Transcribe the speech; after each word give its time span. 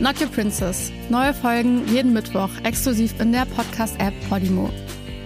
Not 0.00 0.18
Your 0.18 0.28
Princess. 0.28 0.90
Neue 1.10 1.34
Folgen 1.34 1.86
jeden 1.86 2.14
Mittwoch 2.14 2.48
exklusiv 2.64 3.20
in 3.20 3.32
der 3.32 3.44
Podcast-App 3.44 4.14
Podimo. 4.30 4.70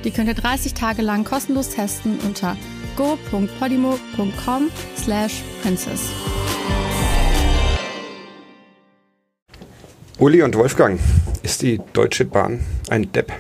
Die 0.02 0.10
könnt 0.10 0.26
ihr 0.26 0.34
30 0.34 0.74
Tage 0.74 1.00
lang 1.00 1.22
kostenlos 1.22 1.70
testen 1.70 2.18
unter 2.26 2.56
go.podimo.com 2.96 4.70
slash 4.96 5.44
princess. 5.62 6.10
Uli 10.18 10.42
und 10.42 10.56
Wolfgang, 10.56 10.98
ist 11.44 11.62
die 11.62 11.80
Deutsche 11.92 12.24
Bahn 12.24 12.58
ein 12.90 13.12
Depp? 13.12 13.32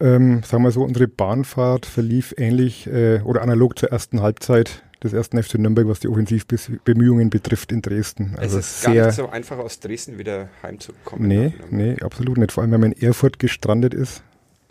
Ähm, 0.00 0.42
sagen 0.44 0.64
wir 0.64 0.70
so, 0.70 0.82
unsere 0.82 1.08
Bahnfahrt 1.08 1.84
verlief 1.84 2.34
ähnlich 2.38 2.86
äh, 2.86 3.20
oder 3.20 3.42
analog 3.42 3.78
zur 3.78 3.90
ersten 3.90 4.22
Halbzeit 4.22 4.82
des 5.04 5.12
ersten 5.12 5.42
FC 5.42 5.58
Nürnberg, 5.58 5.88
was 5.88 6.00
die 6.00 6.08
Offensivbemühungen 6.08 7.30
betrifft 7.30 7.72
in 7.72 7.82
Dresden. 7.82 8.34
Also 8.36 8.58
es 8.58 8.66
ist 8.66 8.82
sehr, 8.82 8.94
gar 8.94 9.06
nicht 9.06 9.16
so 9.16 9.28
einfach 9.28 9.58
aus 9.58 9.80
Dresden 9.80 10.18
wieder 10.18 10.48
heimzukommen. 10.62 11.28
Nee, 11.28 11.54
nee, 11.70 11.96
absolut 12.00 12.38
nicht. 12.38 12.52
Vor 12.52 12.62
allem, 12.62 12.72
wenn 12.72 12.80
man 12.80 12.92
in 12.92 13.08
Erfurt 13.08 13.38
gestrandet 13.38 13.94
ist. 13.94 14.22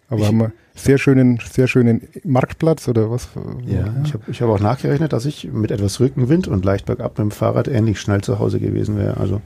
Aber 0.10 0.22
ich, 0.22 0.28
haben 0.28 0.40
wir 0.40 0.52
sehr 0.76 0.98
schönen, 0.98 1.40
sehr 1.52 1.68
schönen 1.68 2.08
Marktplatz 2.24 2.88
oder 2.88 3.10
was? 3.10 3.30
Ja, 3.66 3.80
ja. 3.80 3.96
ich 4.04 4.14
habe 4.14 4.24
ich 4.28 4.42
hab 4.42 4.50
auch 4.50 4.60
nachgerechnet, 4.60 5.14
dass 5.14 5.26
ich 5.26 5.50
mit 5.52 5.72
etwas 5.72 6.00
Rückenwind 6.00 6.48
und 6.48 6.66
leicht 6.66 6.86
bergab 6.86 7.18
mit 7.18 7.20
dem 7.20 7.32
Fahrrad 7.32 7.68
ähnlich 7.68 8.00
schnell 8.00 8.22
zu 8.22 8.38
Hause 8.38 8.60
gewesen 8.60 8.98
wäre. 8.98 9.18
Also 9.18 9.42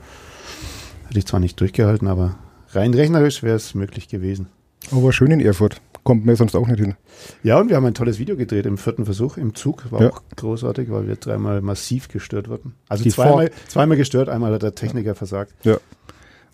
hätte 1.08 1.20
ich 1.20 1.28
zwar 1.28 1.40
nicht 1.40 1.60
durchgehalten, 1.60 2.08
aber 2.08 2.36
rein 2.72 2.94
rechnerisch 2.94 3.44
wäre 3.44 3.56
es 3.56 3.76
möglich 3.76 4.08
gewesen. 4.08 4.48
Aber 4.92 5.14
schön 5.14 5.32
in 5.32 5.40
Erfurt. 5.40 5.82
Kommt 6.06 6.24
mir 6.24 6.36
sonst 6.36 6.56
auch 6.56 6.68
nicht 6.68 6.80
hin. 6.80 6.94
Ja, 7.42 7.60
und 7.60 7.70
wir 7.70 7.76
haben 7.76 7.86
ein 7.88 7.96
tolles 7.96 8.20
Video 8.20 8.38
gedreht 8.38 8.68
im 8.68 8.78
vierten 8.78 9.06
Versuch 9.06 9.38
im 9.38 9.56
Zug. 9.56 9.92
War 9.92 10.02
ja. 10.04 10.10
auch 10.12 10.22
großartig, 10.36 10.92
weil 10.92 11.08
wir 11.08 11.16
dreimal 11.16 11.62
massiv 11.62 12.10
gestört 12.10 12.48
wurden. 12.48 12.76
Also 12.88 13.10
zweimal, 13.10 13.50
zweimal 13.68 13.98
gestört, 13.98 14.30
einmal 14.30 14.54
hat 14.54 14.62
der 14.62 14.76
Techniker 14.76 15.16
versagt. 15.16 15.52
Ja. 15.64 15.78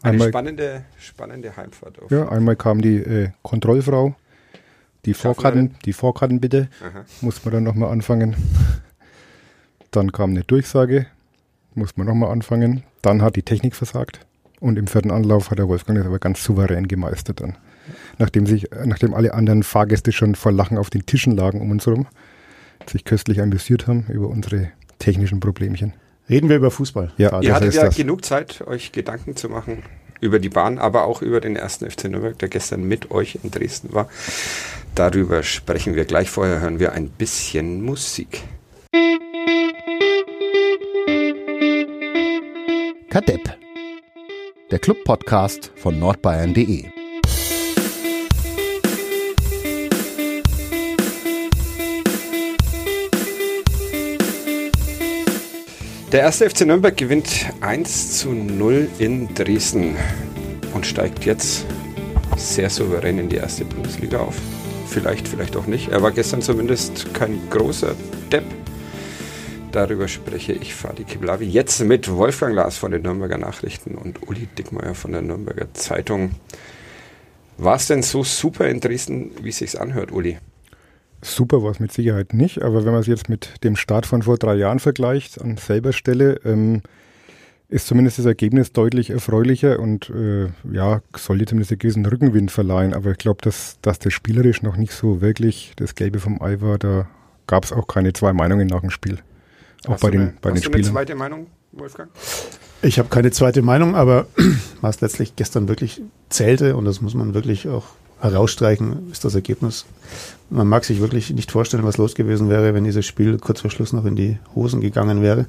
Einmal, 0.04 0.28
Eine 0.28 0.32
spannende, 0.32 0.86
spannende 0.98 1.58
Heimfahrt. 1.58 2.02
Auf. 2.02 2.10
Ja, 2.10 2.30
einmal 2.30 2.56
kam 2.56 2.82
die 2.82 2.96
äh, 2.96 3.32
Kontrollfrau. 3.42 4.16
Die 5.04 5.14
Vorkarten, 5.14 5.76
die 5.84 5.92
Vorkarten 5.92 6.40
bitte. 6.40 6.70
Aha. 6.80 7.04
Muss 7.20 7.44
man 7.44 7.54
dann 7.54 7.64
nochmal 7.64 7.92
anfangen. 7.92 8.38
Dann 9.92 10.14
kam 10.14 10.30
eine 10.30 10.46
Durchsage. 10.46 11.08
Muss 11.76 11.98
man 11.98 12.08
nochmal 12.08 12.32
anfangen. 12.32 12.84
Dann 13.02 13.22
hat 13.22 13.36
die 13.36 13.44
Technik 13.44 13.76
versagt. 13.76 14.26
Und 14.62 14.78
im 14.78 14.88
vierten 14.88 15.12
Anlauf 15.12 15.52
hat 15.52 15.60
der 15.60 15.68
Wolfgang 15.68 15.98
das 15.98 16.08
aber 16.08 16.20
ganz 16.20 16.42
souverän 16.42 16.88
gemeistert 16.88 17.42
dann. 17.42 17.58
Nachdem 18.18 18.46
sich, 18.46 18.68
nachdem 18.86 19.14
alle 19.14 19.34
anderen 19.34 19.64
Fahrgäste 19.64 20.12
schon 20.12 20.36
vor 20.36 20.52
Lachen 20.52 20.78
auf 20.78 20.90
den 20.90 21.06
Tischen 21.06 21.36
lagen 21.36 21.62
um 21.62 21.72
uns 21.72 21.86
herum, 21.86 22.08
sich 22.90 23.06
köstlich 23.06 23.42
amüsiert 23.42 23.88
haben 23.88 24.06
über 24.10 24.28
unsere 24.28 24.72
technischen 25.00 25.40
Problemchen. 25.40 25.94
Reden 26.30 26.50
wir 26.50 26.58
über 26.58 26.72
Fußball. 26.72 27.12
Ja, 27.18 27.42
Ihr 27.42 27.54
hattet 27.54 27.74
ja 27.74 27.86
das. 27.86 27.96
genug 27.96 28.24
Zeit, 28.24 28.62
euch 28.66 28.92
Gedanken 28.92 29.36
zu 29.36 29.50
machen 29.50 29.84
über 30.22 30.40
die 30.40 30.50
Bahn, 30.50 30.78
aber 30.78 31.06
auch 31.06 31.22
über 31.22 31.42
den 31.42 31.56
ersten 31.56 31.90
FC 31.90 32.06
Nürnberg, 32.06 32.38
der 32.38 32.48
gestern 32.48 32.84
mit 32.84 33.10
euch 33.12 33.40
in 33.44 33.50
Dresden 33.50 33.94
war. 33.94 34.08
Darüber 34.94 35.42
sprechen 35.42 35.96
wir 35.96 36.06
gleich. 36.06 36.30
Vorher 36.30 36.62
hören 36.62 36.80
wir 36.80 36.94
ein 36.94 37.10
bisschen 37.10 37.82
Musik. 37.82 38.44
Kadepp 43.10 43.58
der 44.72 44.80
Club-Podcast 44.80 45.72
von 45.76 46.00
nordbayern.de. 46.00 47.01
Der 56.12 56.20
erste 56.20 56.50
FC 56.50 56.66
Nürnberg 56.66 56.98
gewinnt 56.98 57.46
1 57.62 58.18
zu 58.18 58.34
0 58.34 58.90
in 59.00 59.34
Dresden 59.34 59.96
und 60.74 60.86
steigt 60.86 61.24
jetzt 61.24 61.66
sehr 62.36 62.70
souverän 62.70 63.18
in 63.18 63.30
die 63.30 63.38
erste 63.38 63.64
Bundesliga 63.64 64.20
auf. 64.20 64.36
Vielleicht, 64.88 65.26
vielleicht 65.26 65.56
auch 65.56 65.68
nicht. 65.68 65.88
Er 65.88 66.04
war 66.04 66.12
gestern 66.12 66.42
zumindest 66.42 67.14
kein 67.14 67.40
großer 67.50 67.96
Depp. 68.30 68.44
Darüber 69.72 70.10
spreche 70.10 70.52
ich, 70.52 70.76
Fadi 70.76 71.06
Kiblavi, 71.06 71.46
jetzt 71.46 71.80
mit 71.80 72.12
Wolfgang 72.12 72.56
Lars 72.56 72.78
von 72.78 72.92
den 72.92 73.04
Nürnberger 73.04 73.38
Nachrichten 73.38 73.96
und 73.96 74.28
Uli 74.28 74.50
Dickmeyer 74.58 74.96
von 74.96 75.14
der 75.14 75.22
Nürnberger 75.22 75.74
Zeitung. 75.74 76.32
War 77.58 77.78
es 77.78 77.88
denn 77.88 78.04
so 78.04 78.26
super 78.26 78.68
in 78.68 78.82
Dresden, 78.82 79.32
wie 79.42 79.48
es 79.50 79.60
sich 79.60 79.80
anhört, 79.80 80.12
Uli? 80.12 80.40
Super 81.22 81.64
war 81.64 81.72
es 81.72 81.80
mit 81.80 81.92
Sicherheit 81.92 82.34
nicht, 82.34 82.62
aber 82.62 82.84
wenn 82.86 82.92
man 82.92 83.02
es 83.02 83.08
jetzt 83.08 83.30
mit 83.30 83.64
dem 83.64 83.76
Start 83.76 84.06
von 84.06 84.24
vor 84.24 84.38
drei 84.38 84.56
Jahren 84.56 84.80
vergleicht, 84.80 85.40
an 85.40 85.58
selber 85.58 85.94
Stelle, 85.94 86.40
ähm, 86.46 86.82
ist 87.72 87.88
zumindest 87.88 88.20
das 88.20 88.26
Ergebnis 88.26 88.74
deutlich 88.74 89.12
erfreulicher 89.12 89.80
und 89.80 90.10
äh, 90.10 90.50
ja, 90.72 91.02
sollte 91.16 91.46
zumindest 91.46 91.72
einen 91.72 91.80
gewissen 91.80 92.06
Rückenwind 92.06 92.52
verleihen. 92.52 92.94
Aber 92.94 93.12
ich 93.12 93.18
glaube, 93.18 93.42
dass, 93.42 93.78
dass 93.82 93.98
das 93.98 94.14
spielerisch 94.14 94.62
noch 94.62 94.76
nicht 94.76 94.92
so 94.92 95.22
wirklich 95.22 95.72
das 95.78 95.96
Gelbe 95.96 96.20
vom 96.20 96.42
Ei 96.42 96.60
war, 96.60 96.78
da 96.78 97.08
gab 97.48 97.64
es 97.64 97.72
auch 97.72 97.88
keine 97.88 98.12
zwei 98.12 98.34
Meinungen 98.34 98.68
nach 98.68 98.82
dem 98.82 98.90
Spiel. 98.90 99.20
Auch 99.86 99.94
hast 99.94 100.02
bei 100.02 100.12
den, 100.12 100.22
eine, 100.22 100.34
bei 100.42 100.52
den 100.52 100.62
Spielern. 100.62 100.82
Hast 100.82 100.90
du 100.90 100.98
eine 100.98 101.06
zweite 101.06 101.16
Meinung, 101.16 101.48
Wolfgang? 101.72 102.10
Ich 102.82 103.00
habe 103.00 103.08
keine 103.08 103.32
zweite 103.32 103.62
Meinung, 103.62 103.96
aber 103.96 104.28
was 104.82 105.00
letztlich 105.00 105.38
gestern 105.38 105.70
wirklich 105.70 106.02
zählte, 106.30 106.76
und 106.76 106.84
das 106.84 107.00
muss 107.00 107.14
man 107.14 107.34
wirklich 107.34 107.70
auch 107.70 107.86
herausstreichen, 108.20 109.10
ist 109.12 109.24
das 109.24 109.34
Ergebnis. 109.34 109.86
Man 110.54 110.68
mag 110.68 110.84
sich 110.84 111.00
wirklich 111.00 111.34
nicht 111.34 111.50
vorstellen, 111.50 111.86
was 111.86 111.98
los 111.98 112.14
gewesen 112.14 112.50
wäre, 112.50 112.74
wenn 112.74 112.84
dieses 112.84 113.06
Spiel 113.06 113.38
kurz 113.38 113.62
vor 113.62 113.72
Schluss 113.72 113.94
noch 113.94 114.04
in 114.04 114.18
die 114.18 114.38
Hosen 114.54 114.82
gegangen 114.82 115.22
wäre. 115.22 115.46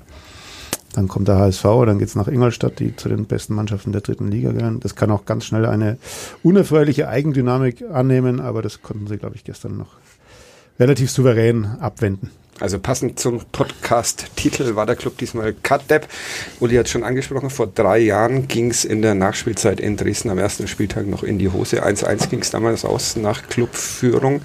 Dann 0.93 1.09
kommt 1.09 1.27
der 1.27 1.39
HSV, 1.39 1.65
dann 1.87 1.99
geht 1.99 2.07
es 2.07 2.15
nach 2.15 2.29
Ingolstadt, 2.29 2.79
die 2.79 2.95
zu 2.95 3.09
den 3.09 3.25
besten 3.25 3.55
Mannschaften 3.55 3.91
der 3.91 4.03
dritten 4.03 4.29
Liga 4.29 4.53
gehören. 4.53 4.79
Das 4.79 4.95
kann 4.95 5.11
auch 5.11 5.25
ganz 5.25 5.45
schnell 5.45 5.67
eine 5.67 5.99
unerfreuliche 6.45 7.09
Eigendynamik 7.09 7.83
annehmen, 7.91 8.39
aber 8.39 8.63
das 8.63 8.81
konnten 8.81 9.09
sie, 9.09 9.17
glaube 9.17 9.35
ich, 9.35 9.43
gestern 9.43 9.77
noch 9.77 9.97
relativ 10.79 11.11
souverän 11.11 11.65
abwenden. 11.81 12.31
Also 12.63 12.79
passend 12.79 13.19
zum 13.19 13.41
Podcast-Titel 13.51 14.77
war 14.77 14.87
der 14.87 14.95
Club 14.95 15.19
diesmal 15.19 15.53
Cut 15.53 15.91
Depp. 15.91 16.07
Uli 16.61 16.77
hat 16.77 16.89
schon 16.89 17.03
angesprochen, 17.03 17.51
vor 17.51 17.67
drei 17.67 17.99
Jahren 17.99 18.47
ging 18.47 18.71
es 18.71 18.85
in 18.85 19.03
der 19.03 19.17
Nachspielzeit 19.17 19.81
in 19.81 19.97
Dresden 19.97 20.31
am 20.31 20.39
ersten 20.39 20.69
Spieltag 20.69 21.09
noch 21.09 21.25
in 21.25 21.41
die 21.41 21.49
Hose. 21.49 21.85
1-1 21.85 22.29
ging 22.29 22.39
es 22.39 22.53
damals 22.53 22.85
aus 22.85 23.17
nach 23.17 23.49
Clubführung. 23.49 24.43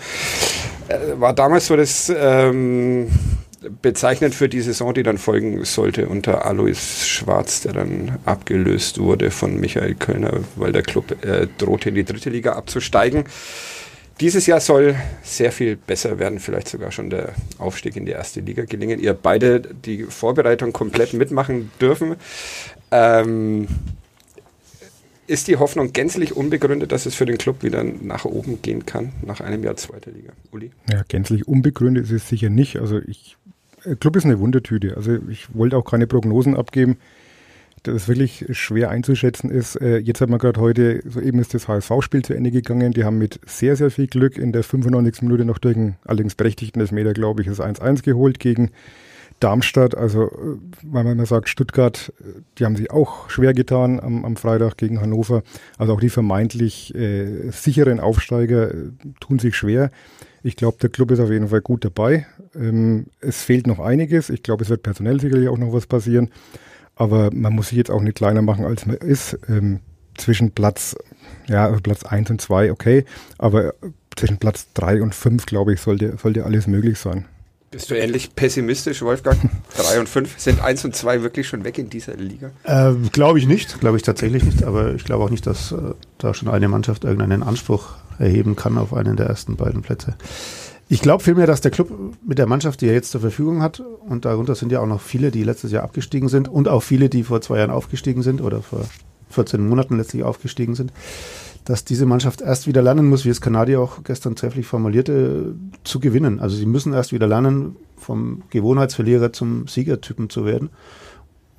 Äh, 0.87 0.97
war 1.19 1.33
damals 1.33 1.67
so 1.67 1.75
das 1.75 2.11
ähm, 2.17 3.09
bezeichnend 3.83 4.33
für 4.33 4.49
die 4.49 4.61
Saison, 4.61 4.95
die 4.95 5.03
dann 5.03 5.19
folgen 5.19 5.63
sollte 5.63 6.07
unter 6.07 6.43
Alois 6.47 7.05
Schwarz, 7.05 7.61
der 7.61 7.73
dann 7.73 8.17
abgelöst 8.25 8.97
wurde 8.97 9.29
von 9.29 9.59
Michael 9.59 9.93
Kölner, 9.93 10.39
weil 10.55 10.71
der 10.71 10.81
Club 10.81 11.23
äh, 11.23 11.45
drohte 11.59 11.89
in 11.89 11.95
die 11.95 12.03
dritte 12.03 12.31
Liga 12.31 12.53
abzusteigen. 12.53 13.25
Dieses 14.19 14.47
Jahr 14.47 14.59
soll 14.59 14.95
sehr 15.21 15.51
viel 15.51 15.75
besser 15.75 16.17
werden, 16.17 16.39
vielleicht 16.39 16.67
sogar 16.67 16.91
schon 16.91 17.09
der 17.09 17.33
Aufstieg 17.59 17.95
in 17.95 18.05
die 18.05 18.13
erste 18.13 18.39
Liga 18.39 18.65
gelingen. 18.65 18.99
Ihr 18.99 19.13
beide 19.13 19.61
die 19.61 20.03
Vorbereitung 20.03 20.73
komplett 20.73 21.13
mitmachen 21.13 21.71
dürfen. 21.79 22.15
Ähm, 22.89 23.67
ist 25.27 25.47
die 25.47 25.57
Hoffnung 25.57 25.93
gänzlich 25.93 26.35
unbegründet, 26.35 26.91
dass 26.91 27.05
es 27.05 27.13
für 27.13 27.25
den 27.25 27.37
Club 27.37 27.61
wieder 27.61 27.83
nach 27.83 28.25
oben 28.25 28.61
gehen 28.61 28.85
kann, 28.85 29.11
nach 29.23 29.41
einem 29.41 29.63
Jahr 29.63 29.75
zweiter 29.75 30.09
Liga? 30.11 30.31
Uli? 30.51 30.71
Ja, 30.91 31.03
gänzlich 31.07 31.47
unbegründet 31.47 32.05
ist 32.05 32.11
es 32.11 32.29
sicher 32.29 32.49
nicht. 32.49 32.77
Also 32.77 32.99
ich, 32.99 33.37
Club 33.99 34.15
ist 34.15 34.25
eine 34.25 34.39
Wundertüte. 34.39 34.95
Also 34.95 35.17
ich 35.29 35.53
wollte 35.53 35.77
auch 35.77 35.83
keine 35.83 36.07
Prognosen 36.07 36.55
abgeben 36.55 36.97
das 37.93 38.07
wirklich 38.07 38.45
schwer 38.51 38.89
einzuschätzen 38.89 39.49
ist. 39.49 39.75
Äh, 39.75 39.97
jetzt 39.97 40.21
hat 40.21 40.29
man 40.29 40.39
gerade 40.39 40.59
heute, 40.59 41.01
soeben 41.05 41.39
ist 41.39 41.53
das 41.53 41.67
HSV-Spiel 41.67 42.23
zu 42.23 42.33
Ende 42.33 42.51
gegangen. 42.51 42.93
Die 42.93 43.03
haben 43.03 43.17
mit 43.17 43.39
sehr, 43.45 43.75
sehr 43.75 43.91
viel 43.91 44.07
Glück 44.07 44.37
in 44.37 44.51
der 44.51 44.63
95. 44.63 45.23
Minute 45.23 45.45
noch 45.45 45.57
durch 45.57 45.75
einen 45.75 45.95
allerdings 46.05 46.35
berechtigten 46.35 46.79
Elfmeter, 46.79 47.13
glaube 47.13 47.41
ich, 47.41 47.47
das 47.47 47.59
1-1 47.59 48.03
geholt 48.03 48.39
gegen 48.39 48.71
Darmstadt. 49.39 49.95
Also, 49.95 50.25
äh, 50.25 50.57
weil 50.83 51.03
man 51.03 51.13
immer 51.13 51.25
sagt, 51.25 51.49
Stuttgart, 51.49 52.13
äh, 52.19 52.41
die 52.57 52.65
haben 52.65 52.75
sich 52.75 52.91
auch 52.91 53.29
schwer 53.29 53.53
getan 53.53 53.99
am, 53.99 54.25
am 54.25 54.35
Freitag 54.35 54.77
gegen 54.77 55.01
Hannover. 55.01 55.43
Also 55.77 55.93
auch 55.93 55.99
die 55.99 56.09
vermeintlich 56.09 56.93
äh, 56.95 57.51
sicheren 57.51 57.99
Aufsteiger 57.99 58.71
tun 59.19 59.39
sich 59.39 59.55
schwer. 59.55 59.91
Ich 60.43 60.55
glaube, 60.55 60.77
der 60.81 60.89
Club 60.89 61.11
ist 61.11 61.19
auf 61.19 61.29
jeden 61.29 61.49
Fall 61.49 61.61
gut 61.61 61.83
dabei. 61.83 62.25
Ähm, 62.55 63.07
es 63.19 63.43
fehlt 63.43 63.67
noch 63.67 63.79
einiges. 63.79 64.29
Ich 64.29 64.43
glaube, 64.43 64.63
es 64.63 64.69
wird 64.69 64.83
personell 64.83 65.19
sicherlich 65.19 65.49
auch 65.49 65.57
noch 65.57 65.73
was 65.73 65.87
passieren. 65.87 66.29
Aber 66.97 67.29
man 67.33 67.53
muss 67.53 67.69
sich 67.69 67.77
jetzt 67.77 67.91
auch 67.91 68.01
nicht 68.01 68.17
kleiner 68.17 68.41
machen, 68.41 68.65
als 68.65 68.85
man 68.85 68.97
ist. 68.97 69.37
Ähm, 69.47 69.79
zwischen 70.17 70.51
Platz 70.51 70.95
Ja, 71.47 71.65
also 71.65 71.79
Platz 71.79 72.03
1 72.03 72.29
und 72.31 72.41
2, 72.41 72.71
okay. 72.71 73.05
Aber 73.37 73.73
zwischen 74.15 74.37
Platz 74.37 74.67
3 74.73 75.01
und 75.01 75.15
5, 75.15 75.45
glaube 75.45 75.73
ich, 75.73 75.79
sollte, 75.79 76.17
sollte 76.17 76.43
alles 76.43 76.67
möglich 76.67 76.97
sein. 76.97 77.25
Bist 77.69 77.91
du 77.91 77.95
ähnlich 77.95 78.33
pessimistisch, 78.33 79.01
Wolfgang? 79.01 79.37
3 79.77 79.99
und 79.99 80.09
5 80.09 80.39
sind 80.39 80.61
1 80.61 80.85
und 80.85 80.95
2 80.95 81.21
wirklich 81.21 81.47
schon 81.47 81.63
weg 81.63 81.77
in 81.77 81.89
dieser 81.89 82.15
Liga? 82.15 82.51
Äh, 82.63 82.93
glaube 83.11 83.39
ich 83.39 83.47
nicht, 83.47 83.79
glaube 83.79 83.97
ich 83.97 84.03
tatsächlich 84.03 84.43
nicht. 84.43 84.63
Aber 84.63 84.93
ich 84.95 85.03
glaube 85.03 85.23
auch 85.23 85.29
nicht, 85.29 85.45
dass 85.45 85.71
äh, 85.71 85.93
da 86.17 86.33
schon 86.33 86.47
eine 86.47 86.67
Mannschaft 86.67 87.03
irgendeinen 87.03 87.43
Anspruch 87.43 87.95
erheben 88.19 88.55
kann 88.55 88.77
auf 88.77 88.93
einen 88.93 89.15
der 89.15 89.27
ersten 89.27 89.57
beiden 89.57 89.81
Plätze. 89.81 90.15
Ich 90.89 91.01
glaube 91.01 91.21
vielmehr, 91.21 91.47
dass 91.47 91.59
der 91.59 91.71
Club 91.71 91.91
mit 92.25 92.37
der 92.37 92.47
Mannschaft, 92.47 92.79
die 92.79 92.87
er 92.87 92.93
jetzt 92.93 93.11
zur 93.11 93.19
Verfügung 93.19 93.61
hat, 93.61 93.81
und 94.07 94.23
darunter 94.23 94.55
sind 94.55 94.71
ja 94.71 94.79
auch 94.79 94.87
noch 94.87 95.01
viele, 95.01 95.31
die 95.31 95.43
letztes 95.43 95.71
Jahr 95.71 95.83
abgestiegen 95.83 96.29
sind 96.29 96.47
und 96.47 96.69
auch 96.69 96.81
viele, 96.81 97.09
die 97.09 97.23
vor 97.23 97.41
zwei 97.41 97.57
Jahren 97.57 97.71
aufgestiegen 97.71 98.21
sind 98.21 98.41
oder 98.41 98.61
vor 98.61 98.85
14 99.29 99.67
Monaten 99.67 99.97
letztlich 99.97 100.23
aufgestiegen 100.23 100.75
sind, 100.75 100.93
dass 101.65 101.83
diese 101.83 102.05
Mannschaft 102.05 102.39
erst 102.39 102.67
wieder 102.67 102.81
lernen 102.81 103.09
muss, 103.09 103.25
wie 103.25 103.29
es 103.29 103.41
Kanadier 103.41 103.81
auch 103.81 104.03
gestern 104.05 104.37
trefflich 104.37 104.65
formulierte, 104.65 105.55
zu 105.83 105.99
gewinnen. 105.99 106.39
Also 106.39 106.55
sie 106.55 106.65
müssen 106.65 106.93
erst 106.93 107.11
wieder 107.11 107.27
lernen, 107.27 107.75
vom 107.97 108.43
Gewohnheitsverlierer 108.49 109.33
zum 109.33 109.67
Siegertypen 109.67 110.29
zu 110.29 110.45
werden. 110.45 110.69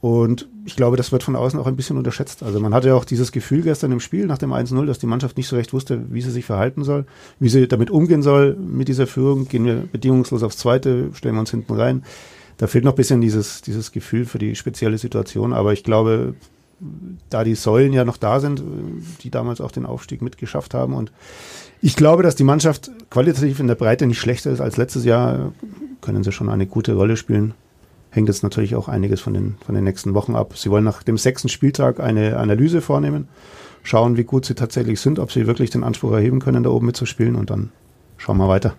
Und 0.00 0.48
ich 0.64 0.76
glaube, 0.76 0.96
das 0.96 1.10
wird 1.10 1.24
von 1.24 1.34
außen 1.34 1.58
auch 1.58 1.66
ein 1.66 1.74
bisschen 1.74 1.96
unterschätzt. 1.96 2.44
Also 2.44 2.60
man 2.60 2.72
hatte 2.72 2.88
ja 2.88 2.94
auch 2.94 3.04
dieses 3.04 3.32
Gefühl 3.32 3.62
gestern 3.62 3.90
im 3.90 4.00
Spiel 4.00 4.26
nach 4.26 4.38
dem 4.38 4.52
1-0, 4.52 4.86
dass 4.86 5.00
die 5.00 5.06
Mannschaft 5.06 5.36
nicht 5.36 5.48
so 5.48 5.56
recht 5.56 5.72
wusste, 5.72 6.04
wie 6.10 6.20
sie 6.20 6.30
sich 6.30 6.44
verhalten 6.44 6.84
soll, 6.84 7.04
wie 7.40 7.48
sie 7.48 7.66
damit 7.66 7.90
umgehen 7.90 8.22
soll 8.22 8.54
mit 8.54 8.86
dieser 8.86 9.08
Führung. 9.08 9.48
Gehen 9.48 9.64
wir 9.64 9.82
bedingungslos 9.90 10.44
aufs 10.44 10.58
Zweite, 10.58 11.10
stellen 11.14 11.34
wir 11.34 11.40
uns 11.40 11.50
hinten 11.50 11.74
rein. 11.74 12.04
Da 12.58 12.68
fehlt 12.68 12.84
noch 12.84 12.92
ein 12.92 12.96
bisschen 12.96 13.20
dieses, 13.20 13.60
dieses 13.62 13.90
Gefühl 13.90 14.24
für 14.24 14.38
die 14.38 14.54
spezielle 14.54 14.98
Situation. 14.98 15.52
Aber 15.52 15.72
ich 15.72 15.82
glaube, 15.82 16.34
da 17.28 17.42
die 17.42 17.56
Säulen 17.56 17.92
ja 17.92 18.04
noch 18.04 18.18
da 18.18 18.38
sind, 18.38 18.62
die 19.22 19.30
damals 19.30 19.60
auch 19.60 19.72
den 19.72 19.84
Aufstieg 19.84 20.22
mitgeschafft 20.22 20.74
haben 20.74 20.94
und 20.94 21.10
ich 21.80 21.94
glaube, 21.94 22.24
dass 22.24 22.34
die 22.34 22.44
Mannschaft 22.44 22.90
qualitativ 23.08 23.60
in 23.60 23.68
der 23.68 23.76
Breite 23.76 24.06
nicht 24.06 24.18
schlechter 24.18 24.50
ist 24.50 24.60
als 24.60 24.76
letztes 24.76 25.04
Jahr, 25.04 25.52
können 26.00 26.24
sie 26.24 26.32
schon 26.32 26.48
eine 26.48 26.66
gute 26.66 26.94
Rolle 26.94 27.16
spielen 27.16 27.54
hängt 28.10 28.28
jetzt 28.28 28.42
natürlich 28.42 28.74
auch 28.74 28.88
einiges 28.88 29.20
von 29.20 29.34
den, 29.34 29.56
von 29.64 29.74
den 29.74 29.84
nächsten 29.84 30.14
Wochen 30.14 30.34
ab. 30.34 30.56
Sie 30.56 30.70
wollen 30.70 30.84
nach 30.84 31.02
dem 31.02 31.18
sechsten 31.18 31.48
Spieltag 31.48 32.00
eine 32.00 32.36
Analyse 32.36 32.80
vornehmen, 32.80 33.28
schauen, 33.82 34.16
wie 34.16 34.24
gut 34.24 34.44
sie 34.44 34.54
tatsächlich 34.54 35.00
sind, 35.00 35.18
ob 35.18 35.32
sie 35.32 35.46
wirklich 35.46 35.70
den 35.70 35.84
Anspruch 35.84 36.12
erheben 36.12 36.40
können, 36.40 36.62
da 36.62 36.70
oben 36.70 36.86
mitzuspielen 36.86 37.36
und 37.36 37.50
dann 37.50 37.70
schauen 38.16 38.38
wir 38.38 38.48
weiter. 38.48 38.74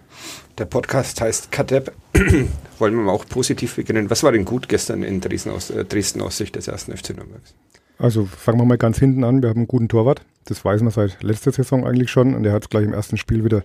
Der 0.58 0.66
Podcast 0.66 1.22
heißt 1.22 1.52
Kadep. 1.52 1.94
Wollen 2.80 2.96
wir 2.96 3.04
mal 3.04 3.12
auch 3.12 3.26
positiv 3.28 3.76
beginnen. 3.76 4.10
Was 4.10 4.24
war 4.24 4.31
denn 4.31 4.46
gut 4.46 4.68
gestern 4.68 5.04
in 5.04 5.22
Dresden 5.22 5.52
aus, 5.52 5.70
äh, 5.70 5.86
Dresden 5.86 6.22
aus 6.22 6.38
Sicht 6.38 6.56
des 6.56 6.68
ersten 6.68 6.96
FC 6.96 7.16
Nürnbergs? 7.16 7.54
Also 7.98 8.26
fangen 8.26 8.60
wir 8.60 8.66
mal 8.66 8.78
ganz 8.78 8.98
hinten 8.98 9.24
an. 9.24 9.42
Wir 9.42 9.50
haben 9.50 9.58
einen 9.58 9.68
guten 9.68 9.90
Torwart. 9.90 10.22
Das 10.46 10.64
weiß 10.64 10.81
man 10.81 10.92
seit 10.92 11.22
letzter 11.22 11.52
Saison 11.52 11.86
eigentlich 11.86 12.10
schon. 12.10 12.34
Und 12.34 12.46
er 12.46 12.54
hat 12.54 12.64
es 12.64 12.70
gleich 12.70 12.86
im 12.86 12.94
ersten 12.94 13.18
Spiel 13.18 13.44
wieder 13.44 13.64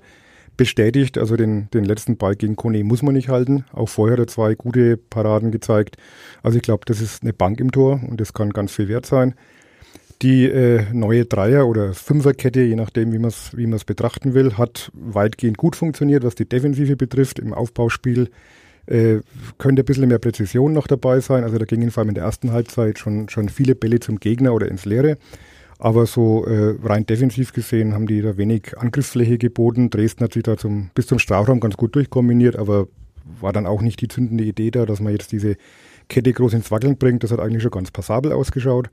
bestätigt. 0.57 1.19
Also 1.19 1.37
den, 1.37 1.69
den 1.73 1.85
letzten 1.85 2.17
Ball 2.17 2.37
gegen 2.37 2.57
Kone 2.57 2.85
muss 2.85 3.03
man 3.03 3.15
nicht 3.15 3.29
halten. 3.29 3.65
Auch 3.73 3.89
vorher 3.89 4.15
hat 4.15 4.25
er 4.25 4.27
zwei 4.27 4.55
gute 4.55 4.97
Paraden 4.97 5.51
gezeigt. 5.51 5.97
Also 6.43 6.57
ich 6.57 6.63
glaube, 6.63 6.85
das 6.87 7.01
ist 7.01 7.23
eine 7.23 7.33
Bank 7.33 7.61
im 7.61 7.73
Tor 7.73 8.01
und 8.09 8.21
das 8.21 8.33
kann 8.33 8.51
ganz 8.51 8.73
viel 8.73 8.89
wert 8.89 9.07
sein. 9.07 9.35
Die 10.23 10.45
äh, 10.45 10.85
neue 10.93 11.25
Dreier- 11.25 11.67
oder 11.67 11.93
Fünferkette, 11.93 12.63
je 12.63 12.77
nachdem, 12.77 13.13
wie 13.13 13.19
man 13.19 13.29
es 13.29 13.57
wie 13.57 13.67
betrachten 13.67 14.35
will, 14.35 14.57
hat 14.57 14.91
weitgehend 14.95 15.59
gut 15.59 15.77
funktioniert, 15.77 16.25
was 16.25 16.35
die 16.35 16.49
Defensive 16.49 16.97
betrifft. 16.97 17.39
Im 17.39 17.53
Aufbauspiel 17.53 18.31
äh, 18.87 19.19
könnte 19.59 19.83
ein 19.83 19.85
bisschen 19.85 20.09
mehr 20.09 20.19
Präzision 20.19 20.73
noch 20.73 20.87
dabei 20.87 21.21
sein. 21.21 21.43
Also 21.45 21.59
da 21.59 21.65
gingen 21.65 21.91
vor 21.91 22.03
allem 22.03 22.11
in 22.11 22.15
der 22.15 22.25
ersten 22.25 22.53
Halbzeit 22.53 22.99
schon, 22.99 23.29
schon 23.29 23.49
viele 23.49 23.75
Bälle 23.75 24.01
zum 24.01 24.21
Gegner 24.21 24.55
oder 24.55 24.69
ins 24.69 24.85
Leere. 24.85 25.19
Aber 25.79 26.07
so 26.07 26.47
äh, 26.47 26.77
rein 26.83 27.07
defensiv 27.07 27.53
gesehen 27.53 27.95
haben 27.95 28.07
die 28.07 28.23
da 28.23 28.37
wenig 28.37 28.79
Angriffsfläche 28.79 29.39
geboten. 29.39 29.91
Dresden 29.91 30.25
hat 30.25 30.33
sich 30.33 30.43
da 30.43 30.57
zum, 30.57 30.91
bis 30.95 31.07
zum 31.07 31.19
Strafraum 31.19 31.61
ganz 31.61 31.77
gut 31.77 31.95
durchkombiniert, 31.95 32.57
aber 32.57 32.87
war 33.41 33.53
dann 33.53 33.67
auch 33.67 33.83
nicht 33.83 34.01
die 34.01 34.09
zündende 34.09 34.45
Idee 34.45 34.71
da, 34.71 34.87
dass 34.87 35.01
man 35.01 35.13
jetzt 35.13 35.33
diese 35.33 35.57
Kette 36.09 36.33
groß 36.33 36.55
ins 36.55 36.71
Wackeln 36.71 36.97
bringt. 36.97 37.25
Das 37.25 37.33
hat 37.33 37.41
eigentlich 37.41 37.63
schon 37.63 37.73
ganz 37.73 37.91
passabel 37.91 38.33
ausgeschaut. 38.33 38.91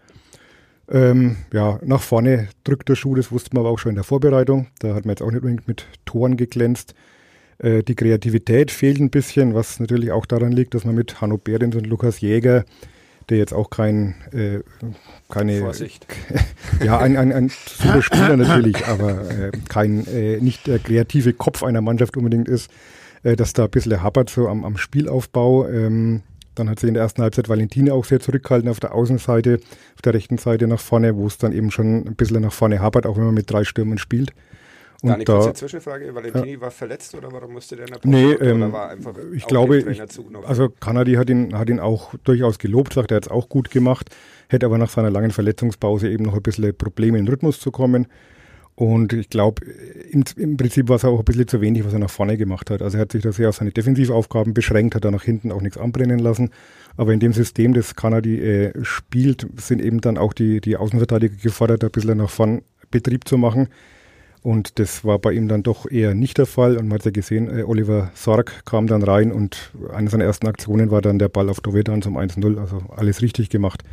Ähm, 0.89 1.37
ja, 1.53 1.79
nach 1.83 2.01
vorne 2.01 2.49
drückt 2.63 2.89
der 2.89 2.95
Schuh, 2.95 3.15
das 3.15 3.31
wusste 3.31 3.51
man 3.53 3.61
aber 3.61 3.73
auch 3.73 3.79
schon 3.79 3.91
in 3.91 3.95
der 3.95 4.03
Vorbereitung. 4.03 4.67
Da 4.79 4.93
hat 4.93 5.05
man 5.05 5.13
jetzt 5.13 5.21
auch 5.21 5.31
nicht 5.31 5.41
unbedingt 5.41 5.67
mit 5.67 5.85
Toren 6.05 6.35
geglänzt. 6.35 6.95
Äh, 7.59 7.83
die 7.83 7.95
Kreativität 7.95 8.71
fehlt 8.71 8.99
ein 8.99 9.09
bisschen, 9.09 9.53
was 9.53 9.79
natürlich 9.79 10.11
auch 10.11 10.25
daran 10.25 10.51
liegt, 10.51 10.73
dass 10.73 10.83
man 10.83 10.95
mit 10.95 11.21
Hanno 11.21 11.37
Behrens 11.37 11.75
und 11.75 11.87
Lukas 11.87 12.19
Jäger 12.19 12.65
der 13.31 13.39
jetzt 13.39 13.53
auch 13.53 13.69
kein, 13.69 14.15
äh, 14.33 14.59
keine, 15.29 15.59
Vorsicht. 15.59 16.05
ja, 16.83 16.99
ein, 16.99 17.17
ein, 17.17 17.31
ein 17.31 17.49
super 17.49 18.01
Spieler 18.01 18.37
natürlich, 18.37 18.85
aber 18.87 19.29
äh, 19.29 19.51
kein, 19.69 20.05
äh, 20.07 20.37
nicht 20.37 20.67
der 20.67 20.79
kreative 20.79 21.33
Kopf 21.33 21.63
einer 21.63 21.81
Mannschaft 21.81 22.17
unbedingt 22.17 22.47
ist, 22.47 22.69
äh, 23.23 23.35
dass 23.35 23.53
da 23.53 23.63
ein 23.63 23.71
bisschen 23.71 24.03
hapert 24.03 24.29
so 24.29 24.47
am, 24.47 24.65
am 24.65 24.77
Spielaufbau. 24.77 25.67
Ähm, 25.67 26.21
dann 26.55 26.69
hat 26.69 26.79
sie 26.79 26.87
in 26.87 26.93
der 26.93 27.03
ersten 27.03 27.21
Halbzeit 27.21 27.47
Valentine 27.47 27.93
auch 27.93 28.03
sehr 28.03 28.19
zurückgehalten 28.19 28.69
auf 28.69 28.81
der 28.81 28.93
Außenseite, 28.93 29.59
auf 29.95 30.01
der 30.01 30.13
rechten 30.13 30.37
Seite 30.37 30.67
nach 30.67 30.81
vorne, 30.81 31.15
wo 31.15 31.25
es 31.25 31.37
dann 31.37 31.53
eben 31.53 31.71
schon 31.71 32.05
ein 32.05 32.15
bisschen 32.15 32.41
nach 32.41 32.53
vorne 32.53 32.79
hapert, 32.79 33.05
auch 33.05 33.15
wenn 33.15 33.25
man 33.25 33.33
mit 33.33 33.49
drei 33.49 33.63
Stürmen 33.63 33.97
spielt. 33.97 34.33
Und 35.01 35.09
da 35.09 35.15
eine 35.15 35.23
da, 35.23 35.33
kurze 35.33 35.53
Zwischenfrage. 35.53 36.13
Valentini 36.13 36.53
ja. 36.53 36.61
war 36.61 36.71
verletzt 36.71 37.15
oder 37.15 37.31
warum 37.31 37.53
musste 37.53 37.75
der 37.75 37.87
in 37.87 37.93
der 37.93 37.99
Pause 37.99 38.15
nee, 38.15 38.33
ähm, 38.33 38.71
war 38.71 38.89
einfach 38.89 39.15
ich 39.33 39.47
glaube, 39.47 39.79
ich, 39.79 40.01
also 40.45 40.69
Kanadi 40.69 41.13
hat 41.13 41.29
ihn, 41.29 41.57
hat 41.57 41.69
ihn 41.69 41.79
auch 41.79 42.13
durchaus 42.23 42.59
gelobt, 42.59 42.93
sagt 42.93 43.11
er 43.11 43.17
hat 43.17 43.25
es 43.25 43.31
auch 43.31 43.49
gut 43.49 43.71
gemacht, 43.71 44.15
hätte 44.49 44.67
aber 44.67 44.77
nach 44.77 44.89
seiner 44.89 45.09
langen 45.09 45.31
Verletzungspause 45.31 46.09
eben 46.09 46.25
noch 46.25 46.35
ein 46.35 46.41
bisschen 46.43 46.75
Probleme 46.75 47.17
in 47.17 47.25
den 47.25 47.33
Rhythmus 47.33 47.59
zu 47.59 47.71
kommen. 47.71 48.07
Und 48.75 49.13
ich 49.13 49.29
glaube, 49.29 49.63
im, 50.09 50.23
im, 50.37 50.57
Prinzip 50.57 50.87
war 50.89 50.95
es 50.95 51.05
auch 51.05 51.19
ein 51.19 51.25
bisschen 51.25 51.47
zu 51.47 51.61
wenig, 51.61 51.85
was 51.85 51.93
er 51.93 51.99
nach 51.99 52.09
vorne 52.09 52.37
gemacht 52.37 52.69
hat. 52.69 52.81
Also 52.81 52.97
er 52.97 53.01
hat 53.01 53.11
sich 53.11 53.21
da 53.21 53.31
sehr 53.31 53.49
auf 53.49 53.55
seine 53.55 53.71
Defensivaufgaben 53.71 54.53
beschränkt, 54.53 54.95
hat 54.95 55.05
da 55.05 55.11
nach 55.11 55.23
hinten 55.23 55.51
auch 55.51 55.61
nichts 55.61 55.77
anbrennen 55.77 56.19
lassen. 56.19 56.51
Aber 56.97 57.13
in 57.13 57.19
dem 57.19 57.33
System, 57.33 57.73
das 57.73 57.95
Kanadi 57.95 58.39
äh, 58.39 58.73
spielt, 58.83 59.45
sind 59.57 59.81
eben 59.81 60.01
dann 60.01 60.17
auch 60.17 60.33
die, 60.33 60.61
die 60.61 60.77
Außenverteidiger 60.77 61.35
gefordert, 61.35 61.83
ein 61.83 61.91
bisschen 61.91 62.17
nach 62.17 62.29
vorn 62.29 62.61
Betrieb 62.89 63.27
zu 63.27 63.37
machen. 63.37 63.67
Und 64.43 64.79
das 64.79 65.05
war 65.05 65.19
bei 65.19 65.33
ihm 65.33 65.47
dann 65.47 65.61
doch 65.61 65.89
eher 65.89 66.15
nicht 66.15 66.37
der 66.37 66.47
Fall. 66.47 66.77
Und 66.77 66.87
man 66.87 66.97
hat 66.97 67.05
ja 67.05 67.11
gesehen, 67.11 67.47
äh, 67.59 67.63
Oliver 67.63 68.11
Sorg 68.15 68.65
kam 68.65 68.87
dann 68.87 69.03
rein 69.03 69.31
und 69.31 69.71
eine 69.93 70.09
seiner 70.09 70.25
ersten 70.25 70.47
Aktionen 70.47 70.89
war 70.89 71.01
dann 71.01 71.19
der 71.19 71.29
Ball 71.29 71.49
auf 71.49 71.59
Dovedan 71.59 72.01
zum 72.01 72.17
1-0. 72.17 72.57
Also 72.59 72.81
alles 72.95 73.21
richtig 73.21 73.49
gemacht. 73.49 73.83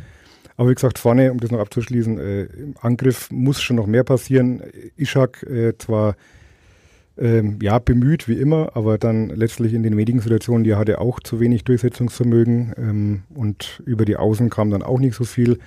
Aber 0.57 0.69
wie 0.69 0.75
gesagt, 0.75 0.97
vorne, 0.99 1.31
um 1.31 1.39
das 1.39 1.51
noch 1.51 1.59
abzuschließen, 1.59 2.19
äh, 2.19 2.43
im 2.43 2.73
Angriff 2.81 3.29
muss 3.31 3.61
schon 3.61 3.75
noch 3.75 3.87
mehr 3.87 4.03
passieren. 4.03 4.61
Ishak 4.97 5.43
äh, 5.43 5.77
zwar 5.77 6.15
ähm, 7.17 7.59
ja 7.61 7.79
bemüht 7.79 8.27
wie 8.27 8.33
immer, 8.33 8.75
aber 8.75 8.97
dann 8.97 9.29
letztlich 9.29 9.73
in 9.73 9.83
den 9.83 9.97
wenigen 9.97 10.19
Situationen, 10.19 10.63
die 10.63 10.71
er 10.71 10.79
hatte, 10.79 10.99
auch 10.99 11.19
zu 11.19 11.39
wenig 11.39 11.63
Durchsetzungsvermögen. 11.63 12.73
Ähm, 12.77 13.23
und 13.35 13.81
über 13.85 14.03
die 14.03 14.17
Außen 14.17 14.49
kam 14.49 14.71
dann 14.71 14.83
auch 14.83 14.99
nicht 14.99 15.15
so 15.15 15.25
viel. 15.25 15.59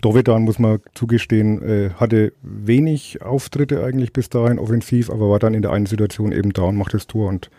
Dovedan, 0.00 0.42
muss 0.42 0.58
man 0.58 0.80
zugestehen, 0.94 1.62
äh, 1.62 1.90
hatte 1.94 2.32
wenig 2.42 3.22
Auftritte 3.22 3.84
eigentlich 3.84 4.12
bis 4.12 4.28
dahin 4.28 4.58
offensiv, 4.58 5.10
aber 5.10 5.30
war 5.30 5.38
dann 5.38 5.54
in 5.54 5.62
der 5.62 5.72
einen 5.72 5.86
Situation 5.86 6.32
eben 6.32 6.52
da 6.52 6.62
und 6.62 6.76
macht 6.76 6.94
das 6.94 7.06
Tor 7.06 7.28
und 7.28 7.50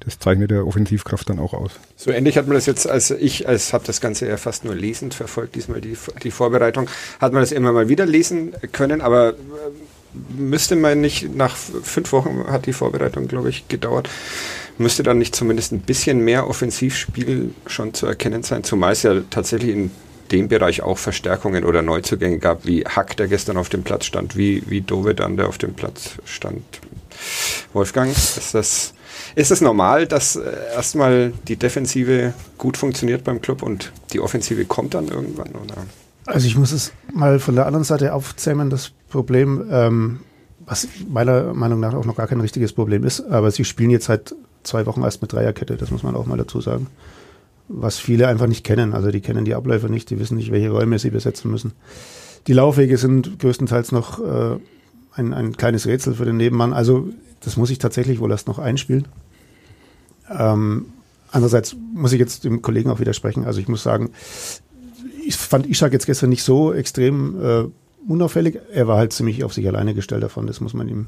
das 0.00 0.18
zeichnet 0.18 0.50
der 0.50 0.66
Offensivkraft 0.66 1.28
dann 1.28 1.38
auch 1.38 1.52
aus. 1.52 1.72
So 1.96 2.10
ähnlich 2.10 2.38
hat 2.38 2.46
man 2.46 2.54
das 2.54 2.66
jetzt, 2.66 2.88
als 2.88 3.10
ich 3.10 3.46
als 3.46 3.72
habe 3.72 3.84
das 3.86 4.00
Ganze 4.00 4.26
ja 4.26 4.38
fast 4.38 4.64
nur 4.64 4.74
lesend 4.74 5.12
verfolgt, 5.14 5.54
diesmal 5.56 5.80
die, 5.80 5.96
die 6.22 6.30
Vorbereitung, 6.30 6.88
hat 7.20 7.32
man 7.32 7.42
das 7.42 7.52
immer 7.52 7.72
mal 7.72 7.88
wieder 7.88 8.06
lesen 8.06 8.52
können, 8.72 9.02
aber 9.02 9.30
äh, 9.30 9.34
müsste 10.38 10.76
man 10.76 11.00
nicht, 11.00 11.34
nach 11.34 11.54
fünf 11.54 12.12
Wochen 12.12 12.44
hat 12.48 12.66
die 12.66 12.72
Vorbereitung, 12.72 13.28
glaube 13.28 13.50
ich, 13.50 13.68
gedauert, 13.68 14.08
müsste 14.78 15.02
dann 15.02 15.18
nicht 15.18 15.36
zumindest 15.36 15.72
ein 15.72 15.80
bisschen 15.80 16.24
mehr 16.24 16.48
Offensivspiel 16.48 17.54
schon 17.66 17.92
zu 17.92 18.06
erkennen 18.06 18.42
sein, 18.42 18.64
zumal 18.64 18.92
es 18.92 19.02
ja 19.02 19.20
tatsächlich 19.28 19.76
in 19.76 19.90
dem 20.32 20.48
Bereich 20.48 20.82
auch 20.82 20.98
Verstärkungen 20.98 21.64
oder 21.64 21.82
Neuzugänge 21.82 22.38
gab, 22.38 22.66
wie 22.66 22.84
Hack, 22.84 23.16
der 23.16 23.28
gestern 23.28 23.56
auf 23.56 23.68
dem 23.68 23.82
Platz 23.82 24.06
stand, 24.06 24.36
wie, 24.36 24.62
wie 24.68 24.80
Dovedan, 24.80 25.36
der 25.36 25.48
auf 25.48 25.58
dem 25.58 25.74
Platz 25.74 26.16
stand. 26.24 26.62
Wolfgang, 27.72 28.10
ist 28.12 28.54
das, 28.54 28.94
ist 29.34 29.50
das 29.50 29.60
normal, 29.60 30.06
dass 30.06 30.36
äh, 30.36 30.50
erstmal 30.74 31.32
die 31.48 31.56
Defensive 31.56 32.32
gut 32.58 32.76
funktioniert 32.76 33.24
beim 33.24 33.40
Club 33.40 33.62
und 33.62 33.92
die 34.12 34.20
Offensive 34.20 34.64
kommt 34.64 34.94
dann 34.94 35.08
irgendwann? 35.08 35.50
Oder? 35.50 35.76
Also 36.26 36.46
ich 36.46 36.56
muss 36.56 36.72
es 36.72 36.92
mal 37.12 37.40
von 37.40 37.56
der 37.56 37.66
anderen 37.66 37.84
Seite 37.84 38.14
aufzähmen, 38.14 38.70
das 38.70 38.92
Problem, 39.08 39.66
ähm, 39.70 40.20
was 40.64 40.86
meiner 41.08 41.52
Meinung 41.54 41.80
nach 41.80 41.94
auch 41.94 42.04
noch 42.04 42.16
gar 42.16 42.28
kein 42.28 42.40
richtiges 42.40 42.72
Problem 42.72 43.04
ist, 43.04 43.20
aber 43.20 43.50
sie 43.50 43.64
spielen 43.64 43.90
jetzt 43.90 44.06
seit 44.06 44.34
zwei 44.62 44.86
Wochen 44.86 45.02
erst 45.02 45.22
mit 45.22 45.32
Dreierkette, 45.32 45.76
das 45.76 45.90
muss 45.90 46.02
man 46.02 46.14
auch 46.14 46.26
mal 46.26 46.38
dazu 46.38 46.60
sagen 46.60 46.86
was 47.72 47.98
viele 47.98 48.26
einfach 48.26 48.48
nicht 48.48 48.64
kennen. 48.64 48.92
Also 48.92 49.10
die 49.10 49.20
kennen 49.20 49.44
die 49.44 49.54
Abläufe 49.54 49.88
nicht, 49.88 50.10
die 50.10 50.18
wissen 50.18 50.36
nicht, 50.36 50.50
welche 50.50 50.70
Räume 50.70 50.98
sie 50.98 51.10
besetzen 51.10 51.50
müssen. 51.50 51.72
Die 52.46 52.52
Laufwege 52.52 52.96
sind 52.96 53.38
größtenteils 53.38 53.92
noch 53.92 54.18
äh, 54.18 54.58
ein, 55.12 55.32
ein 55.32 55.56
kleines 55.56 55.86
Rätsel 55.86 56.14
für 56.14 56.24
den 56.24 56.36
Nebenmann. 56.36 56.72
Also 56.72 57.08
das 57.40 57.56
muss 57.56 57.70
ich 57.70 57.78
tatsächlich 57.78 58.18
wohl 58.20 58.30
erst 58.30 58.48
noch 58.48 58.58
einspielen. 58.58 59.06
Ähm, 60.28 60.86
andererseits 61.30 61.76
muss 61.94 62.12
ich 62.12 62.18
jetzt 62.18 62.44
dem 62.44 62.60
Kollegen 62.60 62.90
auch 62.90 63.00
widersprechen. 63.00 63.44
Also 63.44 63.60
ich 63.60 63.68
muss 63.68 63.82
sagen, 63.82 64.10
ich 65.24 65.36
fand 65.36 65.66
Ishak 65.66 65.92
jetzt 65.92 66.06
gestern 66.06 66.30
nicht 66.30 66.42
so 66.42 66.72
extrem 66.72 67.42
äh, 67.42 67.64
unauffällig. 68.08 68.58
Er 68.72 68.88
war 68.88 68.98
halt 68.98 69.12
ziemlich 69.12 69.44
auf 69.44 69.52
sich 69.52 69.66
alleine 69.66 69.94
gestellt 69.94 70.22
davon, 70.22 70.46
das 70.46 70.60
muss 70.60 70.74
man 70.74 70.88
ihm 70.88 71.06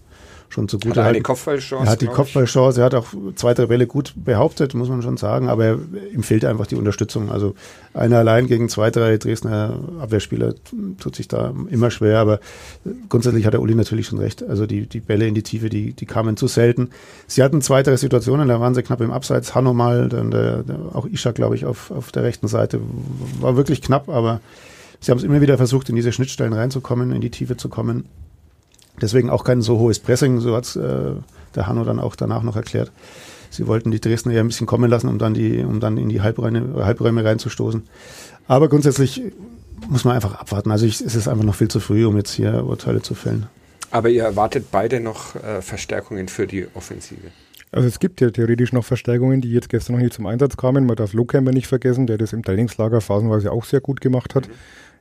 schon 0.52 0.68
zugute 0.68 0.90
Hat 0.90 0.96
er 0.96 1.02
eine 1.02 1.08
halten. 1.14 1.22
Kopfballchance? 1.22 1.86
Er 1.86 1.90
hat 1.90 2.00
die? 2.02 2.06
Kopfballchance, 2.06 2.80
er 2.80 2.84
hat 2.84 2.94
auch 2.94 3.06
zwei, 3.34 3.54
drei 3.54 3.66
Bälle 3.66 3.86
gut 3.86 4.12
behauptet, 4.16 4.74
muss 4.74 4.88
man 4.88 5.02
schon 5.02 5.16
sagen, 5.16 5.48
aber 5.48 5.64
er, 5.64 5.78
ihm 6.12 6.22
fehlt 6.22 6.44
einfach 6.44 6.66
die 6.66 6.76
Unterstützung. 6.76 7.30
Also 7.30 7.54
einer 7.94 8.18
allein 8.18 8.46
gegen 8.46 8.68
zwei, 8.68 8.90
drei 8.90 9.16
Dresdner 9.16 9.78
Abwehrspieler 10.00 10.54
tut 11.00 11.16
sich 11.16 11.28
da 11.28 11.54
immer 11.70 11.90
schwer, 11.90 12.18
aber 12.18 12.40
grundsätzlich 13.08 13.46
hat 13.46 13.54
der 13.54 13.62
Uli 13.62 13.74
natürlich 13.74 14.06
schon 14.06 14.18
recht. 14.18 14.42
Also 14.42 14.66
die, 14.66 14.86
die 14.86 15.00
Bälle 15.00 15.26
in 15.26 15.34
die 15.34 15.42
Tiefe, 15.42 15.70
die, 15.70 15.94
die 15.94 16.06
kamen 16.06 16.36
zu 16.36 16.46
selten. 16.46 16.90
Sie 17.26 17.42
hatten 17.42 17.62
zwei, 17.62 17.82
drei 17.82 17.96
Situationen, 17.96 18.48
da 18.48 18.60
waren 18.60 18.74
sie 18.74 18.82
knapp 18.82 19.00
im 19.00 19.10
Abseits. 19.10 19.54
Hanno 19.54 19.72
mal, 19.72 20.08
dann 20.08 20.30
der, 20.30 20.62
der, 20.62 20.76
auch 20.92 21.06
Ishak, 21.06 21.34
glaube 21.34 21.54
ich, 21.54 21.64
auf, 21.64 21.90
auf 21.90 22.12
der 22.12 22.24
rechten 22.24 22.48
Seite. 22.48 22.80
War 23.40 23.56
wirklich 23.56 23.80
knapp, 23.80 24.08
aber 24.08 24.40
sie 25.02 25.10
haben 25.10 25.18
es 25.18 25.24
immer 25.24 25.42
wieder 25.42 25.58
versucht, 25.58 25.90
in 25.90 25.96
diese 25.96 26.12
Schnittstellen 26.12 26.54
reinzukommen, 26.54 27.12
in 27.12 27.20
die 27.20 27.30
Tiefe 27.30 27.58
zu 27.58 27.68
kommen. 27.68 28.06
Deswegen 29.00 29.28
auch 29.28 29.44
kein 29.44 29.60
so 29.60 29.78
hohes 29.78 29.98
Pressing, 29.98 30.40
so 30.40 30.56
hat 30.56 30.74
äh, 30.76 31.12
der 31.54 31.66
Hanno 31.66 31.84
dann 31.84 31.98
auch 31.98 32.16
danach 32.16 32.42
noch 32.42 32.56
erklärt. 32.56 32.90
Sie 33.50 33.66
wollten 33.66 33.90
die 33.90 34.00
Dresdner 34.00 34.32
ja 34.32 34.40
ein 34.40 34.46
bisschen 34.46 34.66
kommen 34.66 34.88
lassen, 34.88 35.08
um 35.08 35.18
dann, 35.18 35.34
die, 35.34 35.62
um 35.62 35.78
dann 35.78 35.98
in 35.98 36.08
die 36.08 36.22
Halbräume, 36.22 36.84
Halbräume 36.84 37.22
reinzustoßen. 37.22 37.82
Aber 38.48 38.68
grundsätzlich 38.68 39.22
muss 39.88 40.04
man 40.04 40.14
einfach 40.14 40.36
abwarten. 40.36 40.70
Also 40.70 40.86
ich, 40.86 41.00
es 41.00 41.14
ist 41.14 41.28
einfach 41.28 41.44
noch 41.44 41.54
viel 41.54 41.68
zu 41.68 41.80
früh, 41.80 42.06
um 42.06 42.16
jetzt 42.16 42.32
hier 42.32 42.64
Urteile 42.64 43.02
zu 43.02 43.14
fällen. 43.14 43.46
Aber 43.90 44.08
ihr 44.08 44.22
erwartet 44.22 44.66
beide 44.70 45.00
noch 45.00 45.34
äh, 45.36 45.60
Verstärkungen 45.60 46.28
für 46.28 46.46
die 46.46 46.66
Offensive. 46.74 47.30
Also 47.72 47.88
es 47.88 47.98
gibt 47.98 48.20
ja 48.20 48.30
theoretisch 48.30 48.72
noch 48.72 48.84
Verstärkungen, 48.84 49.40
die 49.40 49.50
jetzt 49.50 49.68
gestern 49.68 49.96
noch 49.96 50.02
nicht 50.02 50.12
zum 50.14 50.26
Einsatz 50.26 50.56
kamen. 50.56 50.86
Man 50.86 50.96
darf 50.96 51.14
Lohkämper 51.14 51.52
nicht 51.52 51.66
vergessen, 51.66 52.06
der 52.06 52.18
das 52.18 52.32
im 52.32 52.42
Trainingslager 52.42 53.00
phasenweise 53.00 53.50
auch 53.50 53.64
sehr 53.64 53.80
gut 53.80 54.00
gemacht 54.00 54.34
hat. 54.34 54.46
Im 54.46 54.52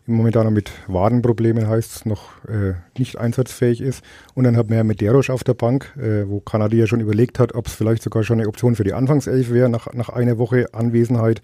Momentan 0.08 0.46
noch 0.46 0.52
mit 0.52 0.72
Wadenproblemen 0.88 1.68
heißt 1.68 1.96
es 1.96 2.06
noch 2.06 2.44
äh, 2.46 2.74
nicht 2.98 3.18
einsatzfähig 3.18 3.82
ist. 3.82 4.04
Und 4.34 4.46
dann 4.46 4.58
hat 4.58 4.70
man 4.70 4.78
ja 4.78 4.84
mit 4.84 5.00
Derosch 5.00 5.30
auf 5.30 5.44
der 5.44 5.54
Bank, 5.54 5.96
äh, 5.98 6.28
wo 6.28 6.40
Kanadi 6.40 6.78
ja 6.78 6.88
schon 6.88 7.02
überlegt 7.02 7.40
hat, 7.40 7.54
ob 7.54 7.68
es 7.68 7.74
vielleicht 7.74 8.02
sogar 8.02 8.24
schon 8.24 8.40
eine 8.40 8.48
Option 8.48 8.76
für 8.76 8.84
die 8.84 8.94
Anfangself 8.94 9.52
wäre, 9.52 9.70
nach, 9.70 9.94
nach 9.94 10.10
einer 10.10 10.38
Woche 10.38 10.74
Anwesenheit. 10.74 11.42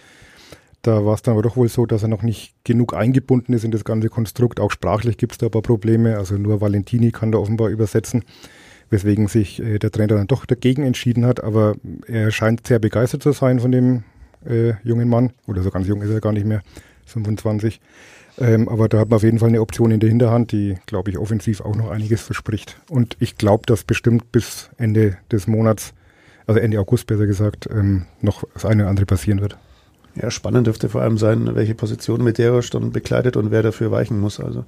Da 0.81 1.05
war 1.05 1.15
es 1.15 1.21
dann 1.21 1.33
aber 1.33 1.43
doch 1.43 1.55
wohl 1.55 1.69
so, 1.69 1.85
dass 1.85 2.01
er 2.01 2.07
noch 2.07 2.23
nicht 2.23 2.55
genug 2.63 2.93
eingebunden 2.93 3.53
ist 3.53 3.63
in 3.63 3.71
das 3.71 3.83
ganze 3.83 4.09
Konstrukt. 4.09 4.59
Auch 4.59 4.71
sprachlich 4.71 5.17
gibt 5.17 5.33
es 5.33 5.37
da 5.37 5.47
ein 5.47 5.51
paar 5.51 5.61
Probleme. 5.61 6.17
Also 6.17 6.35
nur 6.35 6.61
Valentini 6.61 7.11
kann 7.11 7.31
da 7.31 7.37
offenbar 7.37 7.69
übersetzen, 7.69 8.23
weswegen 8.89 9.27
sich 9.27 9.61
äh, 9.61 9.77
der 9.79 9.91
Trainer 9.91 10.15
dann 10.15 10.27
doch 10.27 10.45
dagegen 10.45 10.83
entschieden 10.83 11.25
hat. 11.25 11.43
Aber 11.43 11.75
er 12.07 12.31
scheint 12.31 12.65
sehr 12.65 12.79
begeistert 12.79 13.21
zu 13.21 13.33
sein 13.33 13.59
von 13.59 13.71
dem 13.71 14.03
äh, 14.45 14.73
jungen 14.83 15.09
Mann. 15.09 15.31
Oder 15.45 15.61
so 15.61 15.69
ganz 15.69 15.87
jung 15.87 16.01
ist 16.01 16.09
er 16.09 16.21
gar 16.21 16.31
nicht 16.31 16.45
mehr, 16.45 16.63
25. 17.05 17.79
Ähm, 18.39 18.69
aber 18.69 18.87
da 18.87 18.99
hat 18.99 19.09
man 19.09 19.17
auf 19.17 19.23
jeden 19.23 19.39
Fall 19.39 19.49
eine 19.49 19.61
Option 19.61 19.91
in 19.91 19.99
der 19.99 20.09
Hinterhand, 20.09 20.51
die, 20.51 20.77
glaube 20.85 21.09
ich, 21.09 21.17
offensiv 21.17 21.61
auch 21.61 21.75
noch 21.75 21.89
einiges 21.89 22.21
verspricht. 22.21 22.77
Und 22.89 23.17
ich 23.19 23.37
glaube, 23.37 23.63
dass 23.65 23.83
bestimmt 23.83 24.31
bis 24.31 24.69
Ende 24.77 25.17
des 25.31 25.47
Monats, 25.47 25.93
also 26.45 26.59
Ende 26.59 26.79
August 26.79 27.07
besser 27.07 27.25
gesagt, 27.25 27.67
ähm, 27.71 28.05
noch 28.21 28.43
das 28.53 28.65
eine 28.65 28.83
oder 28.83 28.89
andere 28.89 29.05
passieren 29.05 29.41
wird. 29.41 29.57
Ja, 30.19 30.31
spannend 30.31 30.65
dürfte 30.65 30.89
vor 30.89 31.01
allem 31.01 31.17
sein, 31.17 31.55
welche 31.55 31.75
Position 31.75 32.23
mit 32.23 32.37
Derosch 32.37 32.71
dann 32.71 32.91
bekleidet 32.91 33.37
und 33.37 33.51
wer 33.51 33.61
dafür 33.61 33.91
weichen 33.91 34.19
muss. 34.19 34.39
Also 34.39 34.65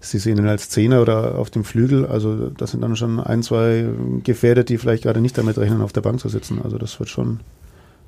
Sie 0.00 0.18
sehen 0.18 0.38
ihn 0.38 0.46
als 0.46 0.70
Zehner 0.70 1.02
oder 1.02 1.36
auf 1.36 1.50
dem 1.50 1.64
Flügel. 1.64 2.06
Also 2.06 2.50
das 2.50 2.70
sind 2.70 2.82
dann 2.82 2.96
schon 2.96 3.20
ein, 3.20 3.42
zwei 3.42 3.86
gefährdet, 4.22 4.68
die 4.68 4.78
vielleicht 4.78 5.02
gerade 5.02 5.20
nicht 5.20 5.36
damit 5.36 5.58
rechnen, 5.58 5.82
auf 5.82 5.92
der 5.92 6.00
Bank 6.00 6.20
zu 6.20 6.28
sitzen. 6.28 6.60
Also 6.62 6.78
das 6.78 6.98
wird 7.00 7.10
schon 7.10 7.40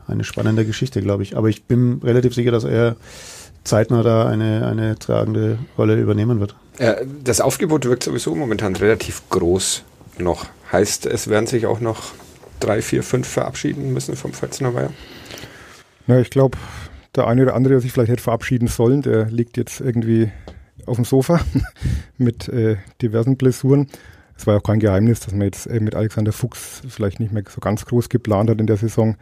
eine 0.07 0.25
spannende 0.25 0.64
Geschichte, 0.64 1.02
glaube 1.02 1.23
ich. 1.23 1.37
Aber 1.37 1.49
ich 1.49 1.64
bin 1.64 2.00
relativ 2.02 2.35
sicher, 2.35 2.50
dass 2.50 2.64
er 2.64 2.97
zeitnah 3.64 4.02
da 4.02 4.26
eine, 4.26 4.67
eine 4.67 4.99
tragende 4.99 5.59
Rolle 5.76 5.97
übernehmen 6.00 6.40
wird. 6.40 6.55
Äh, 6.79 7.05
das 7.23 7.40
Aufgebot 7.40 7.85
wirkt 7.85 8.02
sowieso 8.02 8.35
momentan 8.35 8.76
relativ 8.76 9.23
groß 9.31 9.83
noch. 10.19 10.47
Heißt, 10.73 11.07
es 11.07 11.29
werden 11.29 11.47
sich 11.47 11.67
auch 11.67 11.81
noch 11.81 12.12
drei, 12.61 12.83
vier, 12.83 13.02
fünf 13.02 13.26
verabschieden 13.26 13.93
müssen 13.93 14.17
vom 14.17 14.33
Pfälzner 14.33 14.75
Weiher? 14.75 14.93
Na, 16.07 16.21
ich 16.21 16.31
glaube, 16.31 16.59
der 17.14 17.26
eine 17.26 17.43
oder 17.43 17.55
andere, 17.55 17.75
der 17.75 17.81
sich 17.81 17.93
vielleicht 17.93 18.11
hätte 18.11 18.23
verabschieden 18.23 18.69
sollen, 18.69 19.02
der 19.02 19.26
liegt 19.26 19.57
jetzt 19.57 19.81
irgendwie 19.81 20.31
auf 20.87 20.97
dem 20.97 21.05
Sofa 21.05 21.40
mit 22.19 22.49
äh, 22.49 22.76
diversen 23.02 23.37
Blessuren. 23.37 23.88
Es 24.40 24.47
war 24.47 24.56
auch 24.56 24.62
kein 24.62 24.80
Geheimnis, 24.80 25.20
dass 25.20 25.35
man 25.35 25.42
jetzt 25.42 25.68
mit 25.68 25.94
Alexander 25.94 26.32
Fuchs 26.32 26.80
vielleicht 26.88 27.20
nicht 27.20 27.30
mehr 27.30 27.42
so 27.47 27.61
ganz 27.61 27.85
groß 27.85 28.09
geplant 28.09 28.49
hat 28.49 28.59
in 28.59 28.66
der 28.66 28.78
Saison. 28.78 29.16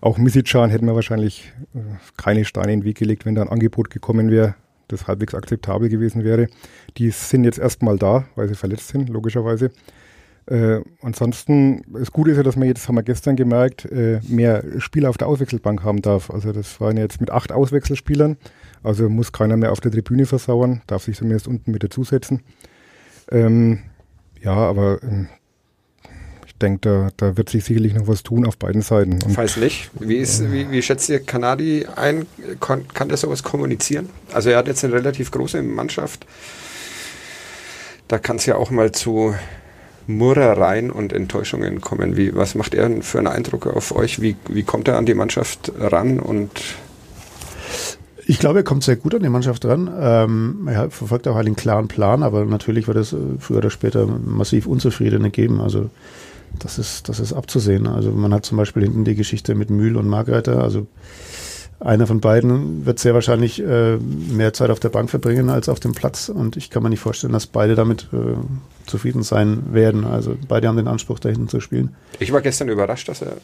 Auch 0.00 0.18
Misicjan 0.18 0.68
hätten 0.68 0.86
wir 0.86 0.96
wahrscheinlich 0.96 1.52
äh, 1.76 1.78
keine 2.16 2.44
Steine 2.44 2.72
in 2.72 2.80
den 2.80 2.84
Weg 2.84 2.98
gelegt, 2.98 3.24
wenn 3.24 3.36
da 3.36 3.42
ein 3.42 3.48
Angebot 3.48 3.88
gekommen 3.88 4.32
wäre, 4.32 4.56
das 4.88 5.06
halbwegs 5.06 5.32
akzeptabel 5.32 5.88
gewesen 5.90 6.24
wäre. 6.24 6.48
Die 6.96 7.10
sind 7.10 7.44
jetzt 7.44 7.60
erstmal 7.60 7.98
da, 7.98 8.24
weil 8.34 8.48
sie 8.48 8.56
verletzt 8.56 8.88
sind, 8.88 9.08
logischerweise. 9.10 9.70
Äh, 10.46 10.80
ansonsten, 11.02 11.84
das 11.92 12.10
Gute 12.10 12.32
ist 12.32 12.38
ja, 12.38 12.42
dass 12.42 12.56
man 12.56 12.66
jetzt, 12.66 12.88
haben 12.88 12.96
wir 12.96 13.04
gestern 13.04 13.36
gemerkt, 13.36 13.84
äh, 13.84 14.18
mehr 14.26 14.64
Spieler 14.78 15.08
auf 15.08 15.18
der 15.18 15.28
Auswechselbank 15.28 15.84
haben 15.84 16.02
darf. 16.02 16.32
Also 16.32 16.50
das 16.50 16.80
waren 16.80 16.96
jetzt 16.96 17.20
mit 17.20 17.30
acht 17.30 17.52
Auswechselspielern. 17.52 18.38
Also 18.82 19.08
muss 19.08 19.30
keiner 19.30 19.56
mehr 19.56 19.70
auf 19.70 19.80
der 19.80 19.92
Tribüne 19.92 20.26
versauern, 20.26 20.82
darf 20.88 21.04
sich 21.04 21.16
zumindest 21.16 21.46
unten 21.46 21.70
mit 21.70 21.84
dazusetzen. 21.84 22.42
Ähm, 23.30 23.78
ja, 24.44 24.52
aber 24.52 25.02
ähm, 25.02 25.28
ich 26.46 26.58
denke, 26.58 26.78
da, 26.82 27.08
da 27.16 27.36
wird 27.36 27.48
sich 27.48 27.64
sicherlich 27.64 27.94
noch 27.94 28.06
was 28.06 28.22
tun 28.22 28.46
auf 28.46 28.56
beiden 28.56 28.82
Seiten. 28.82 29.22
Und 29.22 29.32
Falls 29.32 29.56
nicht, 29.56 29.90
wie, 29.98 30.16
ist, 30.16 30.52
wie, 30.52 30.70
wie 30.70 30.82
schätzt 30.82 31.08
ihr 31.08 31.20
Kanadi 31.20 31.86
ein? 31.96 32.26
Kon, 32.60 32.86
kann 32.88 33.08
der 33.08 33.16
sowas 33.16 33.42
kommunizieren? 33.42 34.10
Also 34.32 34.50
er 34.50 34.58
hat 34.58 34.68
jetzt 34.68 34.84
eine 34.84 34.94
relativ 34.94 35.30
große 35.30 35.62
Mannschaft. 35.62 36.26
Da 38.06 38.18
kann 38.18 38.36
es 38.36 38.46
ja 38.46 38.56
auch 38.56 38.70
mal 38.70 38.92
zu 38.92 39.34
Murrereien 40.06 40.90
und 40.90 41.12
Enttäuschungen 41.12 41.80
kommen. 41.80 42.16
Wie, 42.16 42.34
was 42.34 42.54
macht 42.54 42.74
er 42.74 43.02
für 43.02 43.18
einen 43.18 43.26
Eindruck 43.26 43.66
auf 43.66 43.94
euch? 43.96 44.20
Wie, 44.20 44.36
wie 44.48 44.62
kommt 44.62 44.88
er 44.88 44.98
an 44.98 45.06
die 45.06 45.14
Mannschaft 45.14 45.72
ran? 45.78 46.20
Und 46.20 46.50
Ich 48.26 48.38
glaube, 48.38 48.60
er 48.60 48.64
kommt 48.64 48.84
sehr 48.84 48.96
gut 48.96 49.14
an 49.14 49.22
die 49.22 49.28
Mannschaft 49.28 49.64
ran. 49.64 49.90
Ähm, 49.98 50.68
er 50.68 50.90
verfolgt 50.90 51.28
auch 51.28 51.36
einen 51.36 51.56
klaren 51.56 51.88
Plan, 51.88 52.22
aber 52.22 52.44
natürlich 52.44 52.88
wird 52.88 52.96
es 52.96 53.12
äh, 53.12 53.16
früher 53.38 53.58
oder 53.58 53.70
später 53.70 54.06
massiv 54.06 54.66
Unzufriedene 54.66 55.30
geben. 55.30 55.60
Also 55.60 55.90
das 56.58 56.78
ist, 56.78 57.08
das 57.08 57.20
ist 57.20 57.32
abzusehen. 57.32 57.86
Also 57.86 58.10
man 58.12 58.32
hat 58.32 58.46
zum 58.46 58.56
Beispiel 58.56 58.82
hinten 58.82 59.04
die 59.04 59.14
Geschichte 59.14 59.54
mit 59.54 59.70
Mühl 59.70 59.96
und 59.96 60.08
Margreiter. 60.08 60.62
Also 60.62 60.86
einer 61.80 62.06
von 62.06 62.20
beiden 62.20 62.86
wird 62.86 62.98
sehr 62.98 63.14
wahrscheinlich 63.14 63.60
äh, 63.62 63.96
mehr 63.96 64.52
Zeit 64.52 64.70
auf 64.70 64.80
der 64.80 64.88
Bank 64.88 65.10
verbringen 65.10 65.50
als 65.50 65.68
auf 65.68 65.80
dem 65.80 65.92
Platz. 65.92 66.28
Und 66.28 66.56
ich 66.56 66.70
kann 66.70 66.82
mir 66.82 66.90
nicht 66.90 67.00
vorstellen, 67.00 67.32
dass 67.32 67.46
beide 67.46 67.74
damit 67.74 68.08
äh, 68.12 68.36
zufrieden 68.86 69.22
sein 69.22 69.64
werden. 69.72 70.04
Also 70.04 70.36
beide 70.48 70.68
haben 70.68 70.76
den 70.76 70.88
Anspruch, 70.88 71.18
da 71.18 71.28
hinten 71.28 71.48
zu 71.48 71.60
spielen. 71.60 71.94
ich 72.20 72.32
war 72.32 72.40
gestern 72.40 72.68
überrascht, 72.68 73.08
dass 73.08 73.22
er 73.22 73.36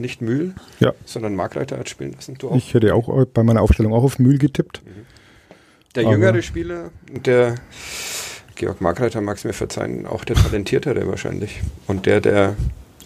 nicht 0.00 0.20
Mühl, 0.22 0.54
Ja. 0.80 0.92
sondern 1.04 1.34
Markreiter 1.34 1.78
hat 1.78 1.88
spielen 1.88 2.12
lassen. 2.12 2.34
Du 2.38 2.50
auch? 2.50 2.56
ich 2.56 2.74
hätte 2.74 2.94
auch 2.94 3.24
bei 3.26 3.42
meiner 3.42 3.62
Aufstellung 3.62 3.92
auch 3.92 4.04
auf 4.04 4.18
Mühl 4.18 4.38
getippt. 4.38 4.82
Der 5.94 6.04
Aber- 6.04 6.12
jüngere 6.12 6.42
Spieler, 6.42 6.90
der 7.24 7.54
Georg 8.54 8.80
Markreiter 8.80 9.20
mag 9.20 9.36
es 9.36 9.44
mir 9.44 9.52
verzeihen, 9.52 10.06
auch 10.06 10.24
der 10.24 10.36
talentiertere 10.36 11.06
wahrscheinlich. 11.06 11.60
Und 11.86 12.06
der, 12.06 12.20
der 12.20 12.56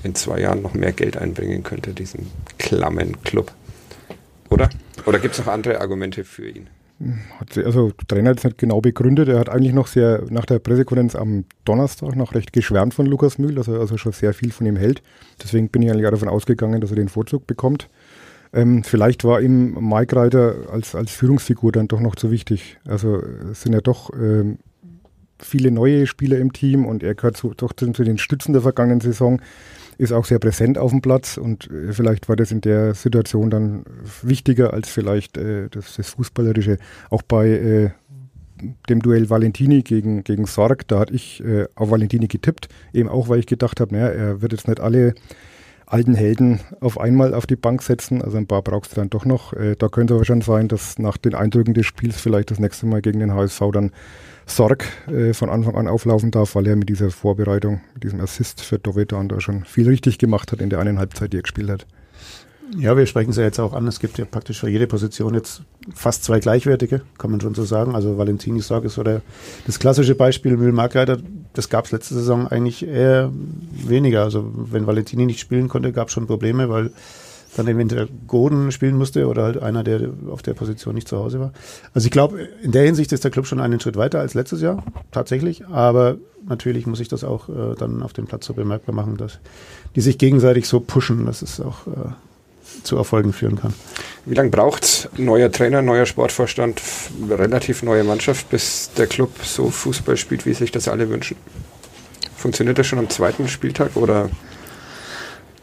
in 0.03 0.15
zwei 0.15 0.41
Jahren 0.41 0.63
noch 0.63 0.75
mehr 0.75 0.93
Geld 0.93 1.17
einbringen 1.17 1.63
könnte, 1.63 1.93
diesen 1.93 2.31
klammen 2.59 3.23
Club. 3.23 3.53
Oder? 4.51 4.69
Oder 5.07 5.19
gibt 5.19 5.35
es 5.35 5.41
noch 5.41 5.53
andere 5.53 5.81
Argumente 5.81 6.25
für 6.25 6.49
ihn? 6.49 6.69
Hat 7.39 7.57
also 7.59 7.91
der 7.91 8.07
Trainer 8.07 8.31
hat 8.31 8.39
es 8.39 8.45
nicht 8.45 8.59
genau 8.59 8.81
begründet. 8.81 9.29
Er 9.29 9.39
hat 9.39 9.49
eigentlich 9.49 9.73
noch 9.73 9.87
sehr 9.87 10.25
nach 10.31 10.45
der 10.45 10.59
Pressekonferenz 10.59 11.15
am 11.15 11.45
Donnerstag 11.65 12.17
noch 12.17 12.35
recht 12.35 12.53
geschwärmt 12.53 12.95
von 12.95 13.07
Lukas 13.07 13.39
Mühl, 13.39 13.55
dass 13.55 13.69
er 13.69 13.81
also 13.81 13.97
schon 13.97 14.13
sehr 14.13 14.35
viel 14.35 14.53
von 14.53 14.67
ihm 14.67 14.77
hält. 14.77 15.03
Deswegen 15.43 15.69
bin 15.69 15.83
ich 15.83 15.91
eigentlich 15.91 16.07
auch 16.07 16.13
davon 16.13 16.29
ausgegangen, 16.29 16.81
dass 16.81 16.91
er 16.91 16.97
den 16.97 17.09
Vorzug 17.09 17.47
bekommt. 17.47 17.89
Ähm, 18.53 18.85
vielleicht 18.85 19.25
war 19.25 19.41
ihm 19.41 19.89
Mike 19.89 20.15
Reiter 20.15 20.55
als, 20.71 20.95
als 20.95 21.11
Führungsfigur 21.11 21.73
dann 21.73 21.89
doch 21.89 22.01
noch 22.01 22.15
zu 22.15 22.31
wichtig. 22.31 22.79
Also 22.87 23.23
es 23.51 23.63
sind 23.63 23.73
ja 23.73 23.81
doch 23.81 24.11
ähm, 24.15 24.59
viele 25.39 25.71
neue 25.71 26.07
Spieler 26.07 26.39
im 26.39 26.53
Team 26.53 26.87
und 26.87 27.03
er 27.03 27.15
gehört 27.15 27.37
zu, 27.37 27.55
doch 27.57 27.73
zu 27.73 27.91
den 27.91 28.19
Stützen 28.19 28.53
der 28.53 28.63
vergangenen 28.63 29.01
Saison, 29.01 29.41
ist 29.99 30.13
auch 30.13 30.25
sehr 30.25 30.39
präsent 30.39 30.79
auf 30.79 30.91
dem 30.91 31.01
Platz 31.01 31.37
und 31.37 31.71
äh, 31.71 31.93
vielleicht 31.93 32.29
war 32.29 32.37
das 32.37 32.53
in 32.53 32.61
der 32.61 32.95
Situation 32.95 33.51
dann 33.51 33.85
wichtiger 34.23 34.73
als 34.73 34.89
vielleicht 34.89 35.37
äh, 35.37 35.69
das, 35.71 35.97
das 35.97 36.11
Fußballerische. 36.11 36.79
Auch 37.11 37.23
bei 37.23 37.49
äh, 37.49 37.91
dem 38.89 39.01
Duell 39.01 39.29
Valentini 39.29 39.83
gegen, 39.83 40.25
gegen 40.25 40.47
Sorg, 40.47 40.87
da 40.89 41.01
hatte 41.01 41.15
ich 41.15 41.43
äh, 41.45 41.67
auf 41.75 41.91
Valentini 41.91 42.29
getippt, 42.29 42.69
eben 42.93 43.09
auch, 43.09 43.29
weil 43.29 43.41
ich 43.41 43.47
gedacht 43.47 43.81
habe, 43.81 43.95
naja, 43.95 44.09
er 44.09 44.43
wird 44.43 44.53
jetzt 44.53 44.69
nicht 44.69 44.81
alle 44.81 45.15
alten 45.93 46.15
Helden 46.15 46.61
auf 46.81 46.99
einmal 46.99 47.35
auf 47.35 47.47
die 47.47 47.57
Bank 47.57 47.83
setzen. 47.83 48.23
Also 48.23 48.39
ein 48.39 48.47
paar 48.47 48.63
brauchst 48.63 48.93
du 48.93 48.97
dann 48.97 49.11
doch 49.11 49.25
noch. 49.25 49.53
Äh, 49.53 49.77
da 49.77 49.89
könnte 49.89 50.15
aber 50.15 50.25
schon 50.25 50.41
sein, 50.41 50.69
dass 50.69 50.99
nach 50.99 51.17
den 51.17 51.35
Eindrücken 51.35 51.75
des 51.75 51.87
Spiels 51.87 52.21
vielleicht 52.21 52.51
das 52.51 52.59
nächste 52.59 52.87
Mal 52.87 53.03
gegen 53.03 53.21
den 53.21 53.35
HSV 53.35 53.61
dann 53.73 53.91
Sorg 54.47 54.87
äh, 55.09 55.35
von 55.35 55.51
Anfang 55.51 55.77
an 55.77 55.89
auflaufen 55.89 56.31
darf, 56.31 56.55
weil 56.55 56.67
er 56.67 56.77
mit 56.77 56.89
dieser 56.89 57.11
Vorbereitung, 57.11 57.81
mit 57.95 58.05
diesem 58.05 58.21
Assist 58.21 58.63
für 58.63 58.79
Dovedan 58.79 59.29
da 59.29 59.41
schon 59.41 59.65
viel 59.65 59.89
richtig 59.89 60.19
gemacht 60.19 60.51
hat 60.53 60.61
in 60.61 60.71
der 60.71 60.81
einen 60.81 60.99
Halbzeit, 60.99 61.33
die 61.33 61.39
er 61.39 61.43
gespielt 61.43 61.71
hat. 61.71 61.87
Ja, 62.78 62.97
wir 62.97 63.07
sprechen 63.07 63.31
es 63.31 63.37
ja 63.37 63.42
jetzt 63.42 63.61
auch 63.61 63.75
an. 63.75 63.87
Es 63.87 64.00
gibt 64.00 64.19
ja 64.19 64.25
praktisch 64.25 64.61
für 64.61 64.69
jede 64.69 64.87
Position 64.87 65.35
jetzt 65.35 65.62
fast 65.95 66.25
zwei 66.25 66.40
gleichwertige, 66.40 67.02
kann 67.19 67.31
man 67.31 67.40
schon 67.40 67.54
so 67.54 67.64
sagen. 67.64 67.95
Also 67.95 68.16
Valentini 68.16 68.61
Sorg 68.61 68.85
ist 68.85 68.95
so 68.95 69.02
der, 69.02 69.21
das 69.66 69.78
klassische 69.78 70.14
Beispiel. 70.14 70.57
Mühl-Markreiter, 70.57 71.19
das 71.52 71.69
gab 71.69 71.85
es 71.85 71.92
letzte 71.92 72.14
Saison 72.14 72.49
eigentlich 72.49 72.87
eher 72.87 73.31
weniger. 73.73 74.23
Also 74.23 74.50
wenn 74.54 74.87
Valentini 74.87 75.26
nicht 75.26 75.40
spielen 75.40 75.69
konnte, 75.69 75.92
gab 75.92 76.09
es 76.09 76.14
schon 76.14 76.26
Probleme, 76.26 76.71
weil 76.71 76.92
dann 77.57 77.69
eventuell 77.69 78.09
Goden 78.26 78.73
spielen 78.73 78.97
musste 78.97 79.26
oder 79.28 79.42
halt 79.42 79.62
einer, 79.62 79.85
der 79.85 80.09
auf 80.31 80.42
der 80.42 80.54
Position 80.54 80.95
nicht 80.95 81.09
zu 81.09 81.19
Hause 81.19 81.40
war. 81.40 81.52
Also 81.92 82.07
ich 82.07 82.11
glaube, 82.11 82.49
in 82.62 82.73
der 82.73 82.85
Hinsicht 82.85 83.12
ist 83.12 83.25
der 83.25 83.31
Club 83.31 83.47
schon 83.47 83.61
einen 83.61 83.81
Schritt 83.81 83.97
weiter 83.97 84.21
als 84.21 84.35
letztes 84.35 84.62
Jahr, 84.62 84.83
tatsächlich. 85.11 85.66
Aber 85.66 86.16
natürlich 86.49 86.87
muss 86.87 87.00
ich 87.00 87.09
das 87.09 87.25
auch 87.25 87.49
äh, 87.49 87.75
dann 87.78 88.02
auf 88.02 88.14
dem 88.14 88.26
Platz 88.26 88.47
so 88.47 88.54
bemerkbar 88.54 88.95
machen, 88.95 89.19
dass 89.19 89.38
die 89.95 90.00
sich 90.00 90.16
gegenseitig 90.16 90.66
so 90.66 90.81
pushen, 90.81 91.26
dass 91.26 91.42
es 91.42 91.61
auch 91.61 91.87
äh, 91.87 92.12
zu 92.83 92.97
Erfolgen 92.97 93.33
führen 93.33 93.57
kann. 93.57 93.75
Wie 94.25 94.35
lange 94.35 94.50
braucht 94.50 95.11
neuer 95.17 95.50
Trainer, 95.50 95.83
neuer 95.83 96.07
Sportvorstand, 96.07 96.81
relativ 97.29 97.83
neue 97.83 98.05
Mannschaft, 98.05 98.50
bis 98.50 98.91
der 98.97 99.07
Club 99.07 99.31
so 99.43 99.71
Fußball 99.71 100.17
spielt, 100.17 100.47
wie 100.47 100.55
sich 100.55 100.71
das 100.71 100.88
alle 100.88 101.09
wünschen? 101.09 101.37
Funktioniert 102.37 102.79
das 102.79 102.87
schon 102.87 102.99
am 102.99 103.11
zweiten 103.11 103.49
Spieltag 103.49 103.97
oder 103.97 104.31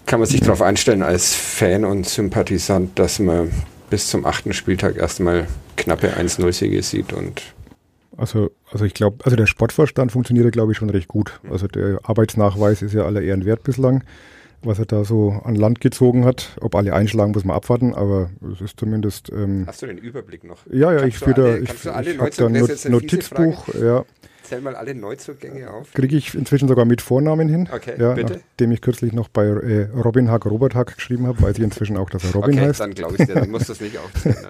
kann 0.06 0.20
man 0.20 0.28
sich 0.28 0.42
darauf 0.42 0.62
einstellen 0.62 1.04
als 1.04 1.36
Fan 1.36 1.86
und 1.86 2.08
Sympathisant, 2.08 2.98
dass 2.98 3.20
man 3.20 3.52
bis 3.90 4.08
zum 4.08 4.26
achten 4.26 4.54
Spieltag 4.54 4.98
erstmal 4.98 5.48
knappe 5.78 6.10
1-0-Siege 6.18 6.82
sieht 6.84 7.14
und 7.14 7.42
also, 8.18 8.52
also 8.70 8.84
ich 8.84 8.94
glaube, 8.94 9.24
also 9.24 9.38
der 9.38 9.46
Sportvorstand 9.46 10.12
funktioniert, 10.12 10.52
glaube 10.52 10.74
ich, 10.74 10.78
schon 10.78 10.90
recht 10.90 11.08
gut. 11.08 11.40
Also 11.50 11.68
der 11.68 12.00
Arbeitsnachweis 12.04 12.82
ist 12.82 12.94
ja 12.94 13.06
aller 13.06 13.22
Ehren 13.22 13.46
wert 13.46 13.64
bislang 13.64 14.04
was 14.64 14.80
er 14.80 14.86
da 14.86 15.04
so 15.04 15.42
an 15.44 15.56
Land 15.56 15.82
gezogen 15.82 16.26
hat. 16.26 16.58
Ob 16.62 16.76
alle 16.76 16.94
einschlagen, 16.94 17.32
muss 17.32 17.46
man 17.46 17.56
abwarten, 17.56 17.94
aber 17.94 18.30
es 18.54 18.62
ist 18.62 18.80
zumindest. 18.80 19.32
Ähm, 19.32 19.64
Hast 19.68 19.82
du 19.82 19.88
den 19.88 19.98
Überblick 19.98 20.44
noch? 20.44 20.60
Ja, 20.72 20.92
ja, 20.92 21.00
kannst 21.00 21.08
ich 21.08 21.24
führe 21.24 21.60
ich, 21.60 21.70
ich 21.70 21.88
habe 21.88 22.32
da 22.36 22.46
ein 22.48 22.92
Notizbuch. 22.92 23.68
Ja. 23.76 24.06
Zähl 24.50 24.62
mal 24.62 24.76
alle 24.76 24.96
Neuzugänge 24.96 25.70
auf. 25.70 25.94
Kriege 25.94 26.18
ich 26.18 26.34
inzwischen 26.34 26.68
sogar 26.68 26.86
mit 26.86 27.02
Vornamen 27.02 27.48
hin. 27.48 27.70
Okay, 27.72 27.94
ja, 28.00 28.14
bitte. 28.14 28.42
Nachdem 28.50 28.72
ich 28.72 28.82
kürzlich 28.82 29.14
noch 29.14 29.28
bei 29.28 29.46
äh, 29.46 29.90
Robin 29.96 30.32
Hack, 30.32 30.48
Robert 30.48 30.74
Hack 30.74 30.96
geschrieben 30.96 31.28
habe, 31.28 31.40
weiß 31.40 31.58
ich 31.60 31.64
inzwischen 31.64 31.98
auch, 31.98 32.10
dass 32.10 32.24
er 32.24 32.32
Robin 32.32 32.56
okay, 32.56 32.68
heißt. 32.68 32.80
dann 32.80 32.96
glaube 32.96 33.16
ich 33.20 33.28
dir, 33.28 33.36
dann 33.36 33.52
musst 33.52 33.70
du 33.70 33.74
es 33.74 33.82
nicht 33.82 33.98
aufzählen. 34.04 34.38
Ne? 34.42 34.50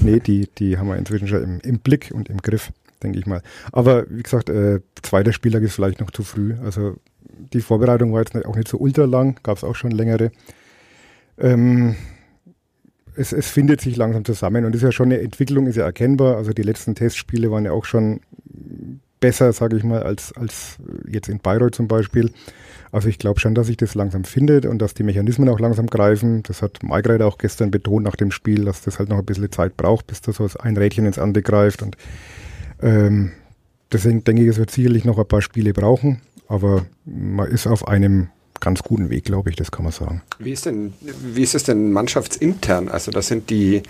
nee, 0.00 0.18
die, 0.20 0.48
die 0.58 0.78
haben 0.78 0.88
wir 0.88 0.96
inzwischen 0.96 1.28
schon 1.28 1.44
im, 1.44 1.60
im 1.60 1.78
Blick 1.78 2.10
und 2.12 2.28
im 2.28 2.38
Griff, 2.38 2.72
denke 3.04 3.20
ich 3.20 3.26
mal. 3.26 3.40
Aber 3.70 4.06
wie 4.10 4.24
gesagt, 4.24 4.50
äh, 4.50 4.80
zweiter 5.00 5.32
Spieltag 5.32 5.62
ist 5.62 5.74
vielleicht 5.74 6.00
noch 6.00 6.10
zu 6.10 6.24
früh. 6.24 6.56
Also 6.64 6.96
die 7.52 7.60
Vorbereitung 7.60 8.12
war 8.12 8.20
jetzt 8.20 8.34
auch 8.44 8.56
nicht 8.56 8.68
so 8.68 8.78
ultra 8.78 9.04
lang, 9.04 9.38
gab 9.42 9.56
es 9.56 9.64
auch 9.64 9.74
schon 9.74 9.90
längere. 9.90 10.30
Ähm, 11.38 11.96
es, 13.14 13.32
es, 13.32 13.48
findet 13.48 13.80
sich 13.80 13.96
langsam 13.96 14.24
zusammen 14.24 14.64
und 14.64 14.74
ist 14.74 14.82
ja 14.82 14.92
schon 14.92 15.06
eine 15.06 15.20
Entwicklung, 15.20 15.66
ist 15.66 15.76
ja 15.76 15.84
erkennbar. 15.84 16.36
Also 16.36 16.52
die 16.52 16.62
letzten 16.62 16.94
Testspiele 16.94 17.50
waren 17.50 17.64
ja 17.64 17.72
auch 17.72 17.84
schon 17.84 18.20
besser, 19.20 19.52
sage 19.52 19.76
ich 19.76 19.84
mal, 19.84 20.02
als, 20.02 20.32
als 20.36 20.76
jetzt 21.08 21.28
in 21.28 21.38
Bayreuth 21.38 21.74
zum 21.74 21.88
Beispiel. 21.88 22.30
Also 22.92 23.08
ich 23.08 23.18
glaube 23.18 23.40
schon, 23.40 23.54
dass 23.54 23.66
sich 23.66 23.76
das 23.76 23.94
langsam 23.94 24.24
findet 24.24 24.66
und 24.66 24.78
dass 24.78 24.94
die 24.94 25.02
Mechanismen 25.02 25.48
auch 25.48 25.60
langsam 25.60 25.86
greifen. 25.86 26.42
Das 26.44 26.62
hat 26.62 26.82
Maigret 26.82 27.22
auch 27.22 27.38
gestern 27.38 27.70
betont 27.70 28.04
nach 28.04 28.16
dem 28.16 28.30
Spiel, 28.30 28.64
dass 28.64 28.82
das 28.82 28.98
halt 28.98 29.08
noch 29.08 29.18
ein 29.18 29.24
bisschen 29.24 29.50
Zeit 29.50 29.76
braucht, 29.76 30.06
bis 30.06 30.20
da 30.20 30.32
so 30.32 30.48
ein 30.58 30.76
Rädchen 30.76 31.06
ins 31.06 31.18
andere 31.18 31.42
greift. 31.42 31.82
Und 31.82 31.96
ähm, 32.80 33.32
deswegen 33.92 34.24
denke 34.24 34.42
ich, 34.42 34.48
es 34.48 34.58
wird 34.58 34.70
sicherlich 34.70 35.04
noch 35.04 35.18
ein 35.18 35.26
paar 35.26 35.42
Spiele 35.42 35.72
brauchen. 35.72 36.20
Aber 36.48 36.86
man 37.04 37.48
ist 37.48 37.66
auf 37.66 37.88
einem 37.88 38.28
ganz 38.60 38.82
guten 38.82 39.10
Weg, 39.10 39.24
glaube 39.24 39.50
ich, 39.50 39.56
das 39.56 39.70
kann 39.70 39.84
man 39.84 39.92
sagen. 39.92 40.22
Wie 40.38 40.52
ist 40.52 40.66
denn, 40.66 40.94
wie 41.00 41.42
ist 41.42 41.54
es 41.54 41.64
denn 41.64 41.92
mannschaftsintern? 41.92 42.88
Also 42.88 43.10
das 43.10 43.26
sind 43.28 43.50
die 43.50 43.82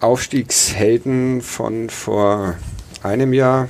Aufstiegshelden 0.00 1.42
von 1.42 1.90
vor 1.90 2.56
einem 3.02 3.32
Jahr, 3.32 3.68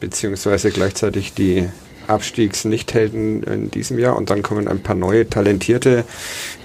beziehungsweise 0.00 0.70
gleichzeitig 0.70 1.34
die 1.34 1.68
Abstiegsnichthelden 2.06 3.42
in 3.44 3.70
diesem 3.70 3.98
Jahr 3.98 4.16
und 4.16 4.30
dann 4.30 4.42
kommen 4.42 4.66
ein 4.66 4.82
paar 4.82 4.96
neue 4.96 5.28
Talentierte, 5.28 6.04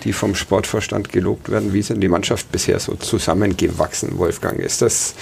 die 0.04 0.12
vom 0.12 0.34
Sportvorstand 0.34 1.12
gelobt 1.12 1.50
werden. 1.50 1.72
Wie 1.72 1.84
sind 1.84 2.02
die 2.02 2.08
Mannschaft 2.08 2.52
bisher 2.52 2.80
so 2.80 2.96
zusammengewachsen, 2.96 4.18
Wolfgang? 4.18 4.60
Ist 4.60 4.82
das, 4.82 5.14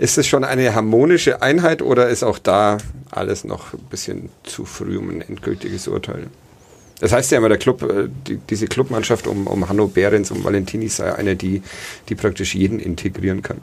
ist 0.00 0.16
das 0.16 0.26
schon 0.26 0.44
eine 0.44 0.74
harmonische 0.74 1.42
Einheit 1.42 1.82
oder 1.82 2.08
ist 2.08 2.22
auch 2.22 2.38
da 2.38 2.78
alles 3.10 3.44
noch 3.44 3.74
ein 3.74 3.84
bisschen 3.90 4.30
zu 4.44 4.64
früh, 4.64 4.96
um 4.96 5.10
ein 5.10 5.20
endgültiges 5.20 5.88
Urteil? 5.88 6.28
Das 7.00 7.12
heißt 7.12 7.30
ja 7.32 7.38
immer, 7.38 7.50
der 7.50 7.58
Club, 7.58 7.82
äh, 7.82 8.08
die, 8.26 8.38
diese 8.38 8.66
Clubmannschaft 8.66 9.26
um, 9.26 9.46
um 9.46 9.68
Hanno 9.68 9.88
Behrens, 9.88 10.30
um 10.30 10.42
Valentini 10.42 10.88
sei 10.88 11.14
eine, 11.14 11.36
die, 11.36 11.62
die 12.08 12.14
praktisch 12.14 12.54
jeden 12.54 12.78
integrieren 12.78 13.42
kann. 13.42 13.58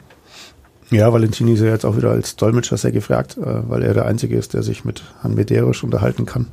Ja, 0.90 1.12
Valentini 1.12 1.54
ist 1.54 1.60
ja 1.60 1.66
jetzt 1.66 1.84
auch 1.84 1.96
wieder 1.96 2.10
als 2.10 2.36
Dolmetscher 2.36 2.76
sehr 2.76 2.92
gefragt, 2.92 3.36
äh, 3.36 3.68
weil 3.68 3.82
er 3.82 3.94
der 3.94 4.06
Einzige 4.06 4.36
ist, 4.36 4.54
der 4.54 4.62
sich 4.62 4.84
mit 4.84 5.02
Han 5.24 5.34
Medeiros 5.34 5.82
unterhalten 5.82 6.24
kann. 6.24 6.46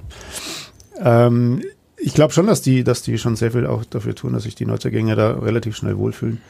Ähm, 0.99 1.61
ich 1.97 2.15
glaube 2.15 2.33
schon, 2.33 2.47
dass 2.47 2.63
die, 2.63 2.83
dass 2.83 3.03
die 3.03 3.19
schon 3.19 3.35
sehr 3.35 3.51
viel 3.51 3.67
auch 3.67 3.85
dafür 3.85 4.15
tun, 4.15 4.33
dass 4.33 4.43
sich 4.43 4.55
die 4.55 4.65
Neuzugänge 4.65 5.15
da 5.15 5.31
relativ 5.31 5.75
schnell 5.75 5.97
wohlfühlen. 5.97 6.41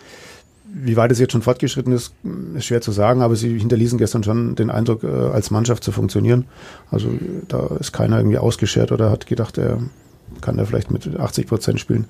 Wie 0.77 0.97
weit 0.97 1.11
es 1.11 1.19
jetzt 1.19 1.31
schon 1.31 1.41
fortgeschritten 1.41 1.93
ist, 1.93 2.13
ist 2.53 2.65
schwer 2.65 2.81
zu 2.81 2.91
sagen, 2.91 3.21
aber 3.21 3.37
sie 3.37 3.57
hinterließen 3.57 3.97
gestern 3.97 4.25
schon 4.25 4.55
den 4.55 4.69
Eindruck, 4.69 5.05
äh, 5.05 5.07
als 5.07 5.49
Mannschaft 5.49 5.85
zu 5.85 5.93
funktionieren. 5.93 6.45
Also 6.91 7.09
da 7.47 7.77
ist 7.79 7.93
keiner 7.93 8.17
irgendwie 8.17 8.39
ausgeschert 8.39 8.91
oder 8.91 9.09
hat 9.09 9.25
gedacht, 9.25 9.57
er 9.57 9.79
kann 10.41 10.57
er 10.59 10.65
vielleicht 10.65 10.91
mit 10.91 11.17
80 11.17 11.47
Prozent 11.47 11.79
spielen. 11.79 12.05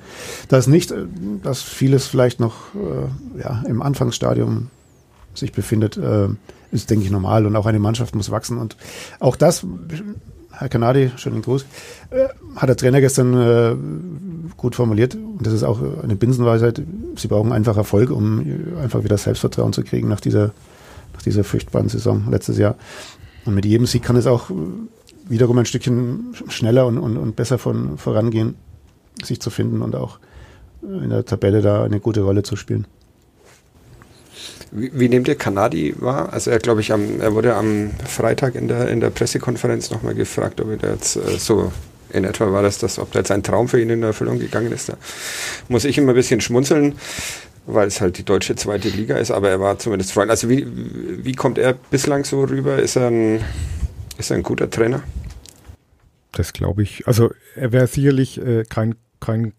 Das 0.47 0.65
nicht, 0.65 0.91
äh, 0.91 1.05
dass 1.43 1.61
vieles 1.61 2.07
vielleicht 2.07 2.39
noch 2.39 2.73
äh, 2.73 3.39
ja, 3.39 3.63
im 3.67 3.83
Anfangsstadium 3.83 4.71
sich 5.35 5.53
befindet, 5.53 5.97
äh, 5.97 6.27
ist, 6.71 6.89
denke 6.89 7.05
ich, 7.05 7.11
normal. 7.11 7.45
Und 7.45 7.55
auch 7.55 7.65
eine 7.65 7.79
Mannschaft 7.79 8.15
muss 8.15 8.31
wachsen. 8.31 8.57
Und 8.57 8.75
auch 9.19 9.35
das, 9.35 9.65
Herr 10.51 10.69
Kanadi, 10.69 11.11
schönen 11.17 11.41
Gruß, 11.41 11.65
äh, 12.11 12.27
hat 12.55 12.69
der 12.69 12.77
Trainer 12.77 13.01
gestern 13.01 13.33
äh, 13.33 13.75
gut 14.57 14.75
formuliert. 14.75 15.15
Und 15.15 15.45
das 15.45 15.53
ist 15.53 15.63
auch 15.63 15.79
eine 16.03 16.15
Binsenweisheit. 16.15 16.81
Sie 17.15 17.27
brauchen 17.27 17.51
einfach 17.51 17.77
Erfolg, 17.77 18.09
um 18.11 18.45
einfach 18.81 19.03
wieder 19.03 19.17
Selbstvertrauen 19.17 19.73
zu 19.73 19.83
kriegen 19.83 20.07
nach 20.07 20.21
dieser, 20.21 20.51
nach 21.13 21.21
dieser 21.21 21.43
furchtbaren 21.43 21.89
Saison 21.89 22.25
letztes 22.29 22.57
Jahr. 22.57 22.75
Und 23.45 23.55
mit 23.55 23.65
jedem 23.65 23.85
Sieg 23.85 24.03
kann 24.03 24.15
es 24.15 24.27
auch 24.27 24.49
wiederum 25.27 25.57
ein 25.57 25.65
Stückchen 25.65 26.35
schneller 26.47 26.85
und, 26.85 26.97
und, 26.97 27.17
und 27.17 27.35
besser 27.35 27.57
von, 27.57 27.97
vorangehen, 27.97 28.55
sich 29.23 29.39
zu 29.39 29.49
finden 29.49 29.81
und 29.81 29.95
auch 29.95 30.19
in 30.81 31.09
der 31.09 31.25
Tabelle 31.25 31.61
da 31.61 31.83
eine 31.83 31.99
gute 31.99 32.21
Rolle 32.21 32.43
zu 32.43 32.55
spielen. 32.55 32.85
Wie, 34.71 34.91
wie 34.93 35.09
nehmt 35.09 35.27
ihr 35.27 35.35
Kanadi 35.35 35.95
wahr? 35.99 36.33
Also 36.33 36.51
er 36.51 36.59
glaube 36.59 36.81
ich, 36.81 36.91
am, 36.91 37.21
er 37.21 37.33
wurde 37.33 37.55
am 37.55 37.91
Freitag 38.05 38.55
in 38.55 38.67
der, 38.67 38.89
in 38.89 38.99
der 38.99 39.09
Pressekonferenz 39.09 39.91
nochmal 39.91 40.15
gefragt, 40.15 40.61
ob 40.61 40.81
er 40.81 40.91
jetzt 40.91 41.15
äh, 41.15 41.37
so 41.37 41.71
in 42.11 42.23
etwa 42.23 42.51
war 42.51 42.63
das, 42.63 42.77
das, 42.77 42.97
ob 42.99 43.11
da 43.11 43.19
jetzt 43.19 43.31
ein 43.31 43.43
Traum 43.43 43.67
für 43.67 43.81
ihn 43.81 43.89
in 43.89 44.03
Erfüllung 44.03 44.39
gegangen 44.39 44.71
ist. 44.71 44.89
Da 44.89 44.97
muss 45.67 45.85
ich 45.85 45.97
immer 45.97 46.13
ein 46.13 46.15
bisschen 46.15 46.39
schmunzeln, 46.39 46.95
weil 47.65 47.87
es 47.87 47.99
halt 47.99 48.17
die 48.17 48.23
deutsche 48.23 48.55
zweite 48.55 48.89
Liga 48.89 49.17
ist, 49.17 49.31
aber 49.31 49.49
er 49.49 49.59
war 49.59 49.79
zumindest 49.79 50.13
Freund. 50.13 50.31
Also 50.31 50.49
wie, 50.49 50.65
wie 50.67 51.33
kommt 51.33 51.57
er 51.57 51.73
bislang 51.73 52.23
so 52.23 52.43
rüber? 52.43 52.79
Ist 52.79 52.95
er 52.95 53.07
ein, 53.07 53.43
ist 54.17 54.31
er 54.31 54.37
ein 54.37 54.43
guter 54.43 54.69
Trainer? 54.69 55.03
Das 56.31 56.53
glaube 56.53 56.83
ich. 56.83 57.07
Also 57.07 57.31
er 57.55 57.71
wäre 57.71 57.87
sicherlich 57.87 58.41
äh, 58.41 58.63
kein, 58.63 58.95
kein 59.19 59.53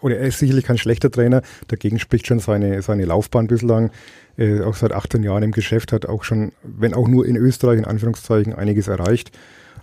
oder 0.00 0.18
er 0.18 0.28
ist 0.28 0.38
sicherlich 0.38 0.64
kein 0.64 0.78
schlechter 0.78 1.10
Trainer. 1.10 1.42
Dagegen 1.68 1.98
spricht 1.98 2.26
schon 2.26 2.40
seine, 2.40 2.82
seine 2.82 3.04
Laufbahn 3.04 3.46
bislang 3.46 3.90
äh, 4.36 4.60
auch 4.62 4.74
seit 4.74 4.92
18 4.92 5.22
Jahren 5.22 5.42
im 5.42 5.52
Geschäft, 5.52 5.92
hat 5.92 6.06
auch 6.06 6.24
schon, 6.24 6.52
wenn 6.62 6.94
auch 6.94 7.08
nur 7.08 7.26
in 7.26 7.36
Österreich, 7.36 7.78
in 7.78 7.84
Anführungszeichen, 7.84 8.54
einiges 8.54 8.88
erreicht. 8.88 9.36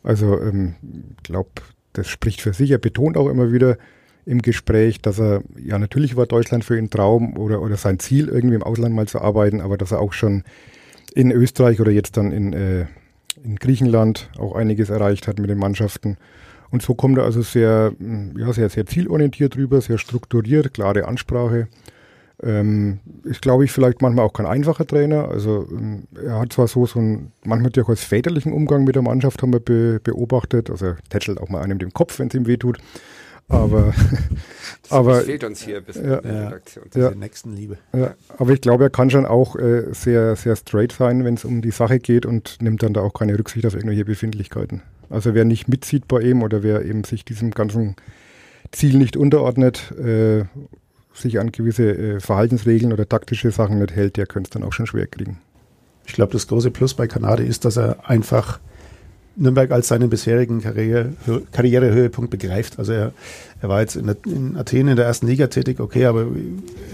Also 0.03 0.39
ich 0.39 0.47
ähm, 0.47 0.75
glaube, 1.23 1.49
das 1.93 2.07
spricht 2.07 2.41
für 2.41 2.53
sich. 2.53 2.71
Er 2.71 2.77
betont 2.77 3.17
auch 3.17 3.29
immer 3.29 3.51
wieder 3.51 3.77
im 4.25 4.41
Gespräch, 4.41 5.01
dass 5.01 5.19
er, 5.19 5.41
ja 5.57 5.79
natürlich 5.79 6.15
war 6.15 6.25
Deutschland 6.25 6.65
für 6.65 6.77
ihn 6.77 6.89
Traum 6.89 7.37
oder, 7.37 7.61
oder 7.61 7.77
sein 7.77 7.99
Ziel, 7.99 8.27
irgendwie 8.27 8.55
im 8.55 8.63
Ausland 8.63 8.93
mal 8.93 9.07
zu 9.07 9.21
arbeiten, 9.21 9.61
aber 9.61 9.77
dass 9.77 9.91
er 9.91 9.99
auch 9.99 10.13
schon 10.13 10.43
in 11.13 11.31
Österreich 11.31 11.79
oder 11.79 11.91
jetzt 11.91 12.17
dann 12.17 12.31
in, 12.31 12.53
äh, 12.53 12.85
in 13.43 13.55
Griechenland 13.55 14.29
auch 14.37 14.55
einiges 14.55 14.89
erreicht 14.89 15.27
hat 15.27 15.39
mit 15.39 15.49
den 15.49 15.57
Mannschaften. 15.57 16.17
Und 16.69 16.81
so 16.81 16.95
kommt 16.95 17.17
er 17.17 17.23
also 17.23 17.41
sehr, 17.41 17.93
ja, 18.37 18.53
sehr, 18.53 18.69
sehr 18.69 18.85
zielorientiert 18.85 19.55
rüber, 19.55 19.81
sehr 19.81 19.97
strukturiert, 19.97 20.73
klare 20.73 21.07
Ansprache. 21.07 21.67
Ähm, 22.43 22.99
ist, 23.23 23.41
glaube 23.41 23.65
ich, 23.65 23.71
vielleicht 23.71 24.01
manchmal 24.01 24.25
auch 24.25 24.33
kein 24.33 24.45
einfacher 24.45 24.85
Trainer. 24.85 25.27
Also 25.29 25.67
ähm, 25.71 26.03
er 26.23 26.39
hat 26.39 26.53
zwar 26.53 26.67
so, 26.67 26.85
so 26.85 26.99
einen 26.99 27.31
manchmal 27.43 27.71
durchaus 27.71 28.03
väterlichen 28.03 28.53
Umgang 28.53 28.83
mit 28.83 28.95
der 28.95 29.01
Mannschaft, 29.01 29.41
haben 29.41 29.53
wir 29.53 29.59
be 29.59 29.99
beobachtet. 30.03 30.69
Also 30.69 30.85
er 30.87 30.97
tätschelt 31.09 31.39
auch 31.39 31.49
mal 31.49 31.63
einem 31.63 31.79
den 31.79 31.93
Kopf, 31.93 32.19
wenn 32.19 32.27
es 32.27 32.35
ihm 32.35 32.45
wehtut. 32.45 32.77
Aber, 33.49 33.93
das 34.83 34.91
aber 34.91 35.21
fehlt 35.21 35.43
uns 35.45 35.61
hier 35.61 35.77
ein 35.77 35.83
bisschen 35.83 36.09
ja, 36.09 36.17
in 36.17 36.23
der 36.23 36.47
Redaktion. 36.47 36.85
Ja, 36.95 37.11
Nächstenliebe. 37.11 37.77
Ja, 37.93 38.13
aber 38.37 38.51
ich 38.51 38.61
glaube, 38.61 38.83
er 38.83 38.89
kann 38.89 39.09
schon 39.09 39.25
auch 39.25 39.55
äh, 39.55 39.93
sehr, 39.93 40.35
sehr 40.35 40.55
straight 40.57 40.91
sein, 40.91 41.23
wenn 41.23 41.35
es 41.35 41.45
um 41.45 41.61
die 41.61 41.71
Sache 41.71 41.99
geht 41.99 42.25
und 42.25 42.61
nimmt 42.61 42.83
dann 42.83 42.93
da 42.93 43.01
auch 43.01 43.13
keine 43.13 43.39
Rücksicht 43.39 43.65
auf 43.65 43.73
irgendwelche 43.73 44.05
Befindlichkeiten. 44.05 44.81
Also 45.09 45.33
wer 45.33 45.45
nicht 45.45 45.67
mitzieht 45.67 46.07
bei 46.07 46.21
ihm 46.21 46.41
oder 46.41 46.63
wer 46.63 46.85
eben 46.85 47.03
sich 47.03 47.25
diesem 47.25 47.51
ganzen 47.51 47.95
Ziel 48.71 48.97
nicht 48.97 49.15
unterordnet, 49.17 49.91
äh, 49.91 50.45
sich 51.13 51.39
an 51.39 51.51
gewisse 51.51 51.89
äh, 51.91 52.19
Verhaltensregeln 52.19 52.93
oder 52.93 53.07
taktische 53.07 53.51
Sachen 53.51 53.79
nicht 53.79 53.95
hält, 53.95 54.17
der 54.17 54.27
könnte 54.27 54.47
es 54.47 54.51
dann 54.51 54.63
auch 54.63 54.73
schon 54.73 54.87
schwer 54.87 55.07
kriegen. 55.07 55.39
Ich 56.05 56.13
glaube, 56.13 56.33
das 56.33 56.47
große 56.47 56.71
Plus 56.71 56.93
bei 56.93 57.07
Kanade 57.07 57.43
ist, 57.43 57.65
dass 57.65 57.77
er 57.77 58.09
einfach 58.09 58.59
Nürnberg 59.37 59.71
als 59.71 59.87
seinen 59.87 60.09
bisherigen 60.09 60.61
Karriere, 60.61 61.13
Karrierehöhepunkt 61.51 62.31
begreift. 62.31 62.79
Also 62.79 62.93
er, 62.93 63.13
er 63.61 63.69
war 63.69 63.81
jetzt 63.81 63.95
in, 63.95 64.13
in, 64.25 64.57
Athen 64.57 64.87
in 64.87 64.95
der 64.95 65.05
ersten 65.05 65.27
Liga 65.27 65.47
tätig, 65.47 65.79
okay, 65.79 66.05
aber 66.05 66.27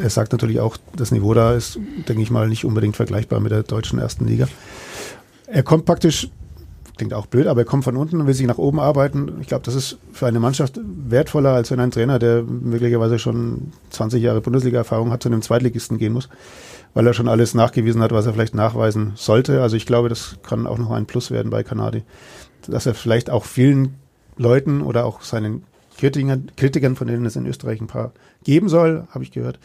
er 0.01 0.09
sagt 0.09 0.33
natürlich 0.33 0.59
auch, 0.59 0.77
das 0.95 1.11
Niveau 1.11 1.33
da 1.33 1.53
ist, 1.53 1.79
denke 2.07 2.21
ich 2.21 2.31
mal, 2.31 2.49
nicht 2.49 2.65
unbedingt 2.65 2.95
vergleichbar 2.95 3.39
mit 3.39 3.51
der 3.51 3.63
deutschen 3.63 3.99
ersten 3.99 4.27
Liga. 4.27 4.47
Er 5.47 5.63
kommt 5.63 5.85
praktisch, 5.85 6.29
klingt 7.03 7.13
auch 7.13 7.25
blöd, 7.25 7.47
aber 7.47 7.61
er 7.61 7.65
kommt 7.65 7.83
von 7.83 7.97
unten 7.97 8.21
und 8.21 8.27
will 8.27 8.33
sich 8.33 8.47
nach 8.47 8.57
oben 8.57 8.79
arbeiten. 8.79 9.33
Ich 9.41 9.47
glaube, 9.47 9.65
das 9.65 9.75
ist 9.75 9.97
für 10.13 10.25
eine 10.25 10.39
Mannschaft 10.39 10.79
wertvoller, 10.83 11.51
als 11.51 11.69
wenn 11.69 11.81
ein 11.81 11.91
Trainer, 11.91 12.17
der 12.17 12.43
möglicherweise 12.43 13.19
schon 13.19 13.73
20 13.89 14.23
Jahre 14.23 14.39
Bundesliga-Erfahrung 14.39 15.11
hat, 15.11 15.21
zu 15.21 15.29
einem 15.29 15.41
Zweitligisten 15.41 15.97
gehen 15.97 16.13
muss 16.13 16.29
weil 16.95 17.07
er 17.07 17.15
schon 17.15 17.27
alles 17.27 17.55
nachgewiesen 17.55 18.03
hat, 18.03 18.11
was 18.11 18.27
er 18.27 18.33
vielleicht 18.33 18.53
nachweisen 18.53 19.13
sollte. 19.15 19.63
Also 19.63 19.75
ich 19.75 19.87
glaube, 19.87 20.09
das 20.09 20.35
kann 20.43 20.67
auch 20.67 20.77
noch 20.77 20.91
ein 20.91 21.07
Plus 21.07 21.31
werden 21.31 21.49
bei 21.49 21.63
Kanadi, 21.63 22.03
dass 22.67 22.85
er 22.85 22.93
vielleicht 22.93 23.31
auch 23.31 23.45
vielen 23.45 23.95
Leuten 24.37 24.83
oder 24.83 25.03
auch 25.03 25.23
seinen 25.23 25.63
Kritikern, 25.97 26.51
Kritikern, 26.55 26.95
von 26.95 27.07
denen 27.07 27.25
es 27.25 27.35
in 27.35 27.47
Österreich 27.47 27.81
ein 27.81 27.87
paar 27.87 28.11
geben 28.43 28.69
soll, 28.69 29.07
habe 29.09 29.23
ich 29.23 29.31
gehört, 29.31 29.57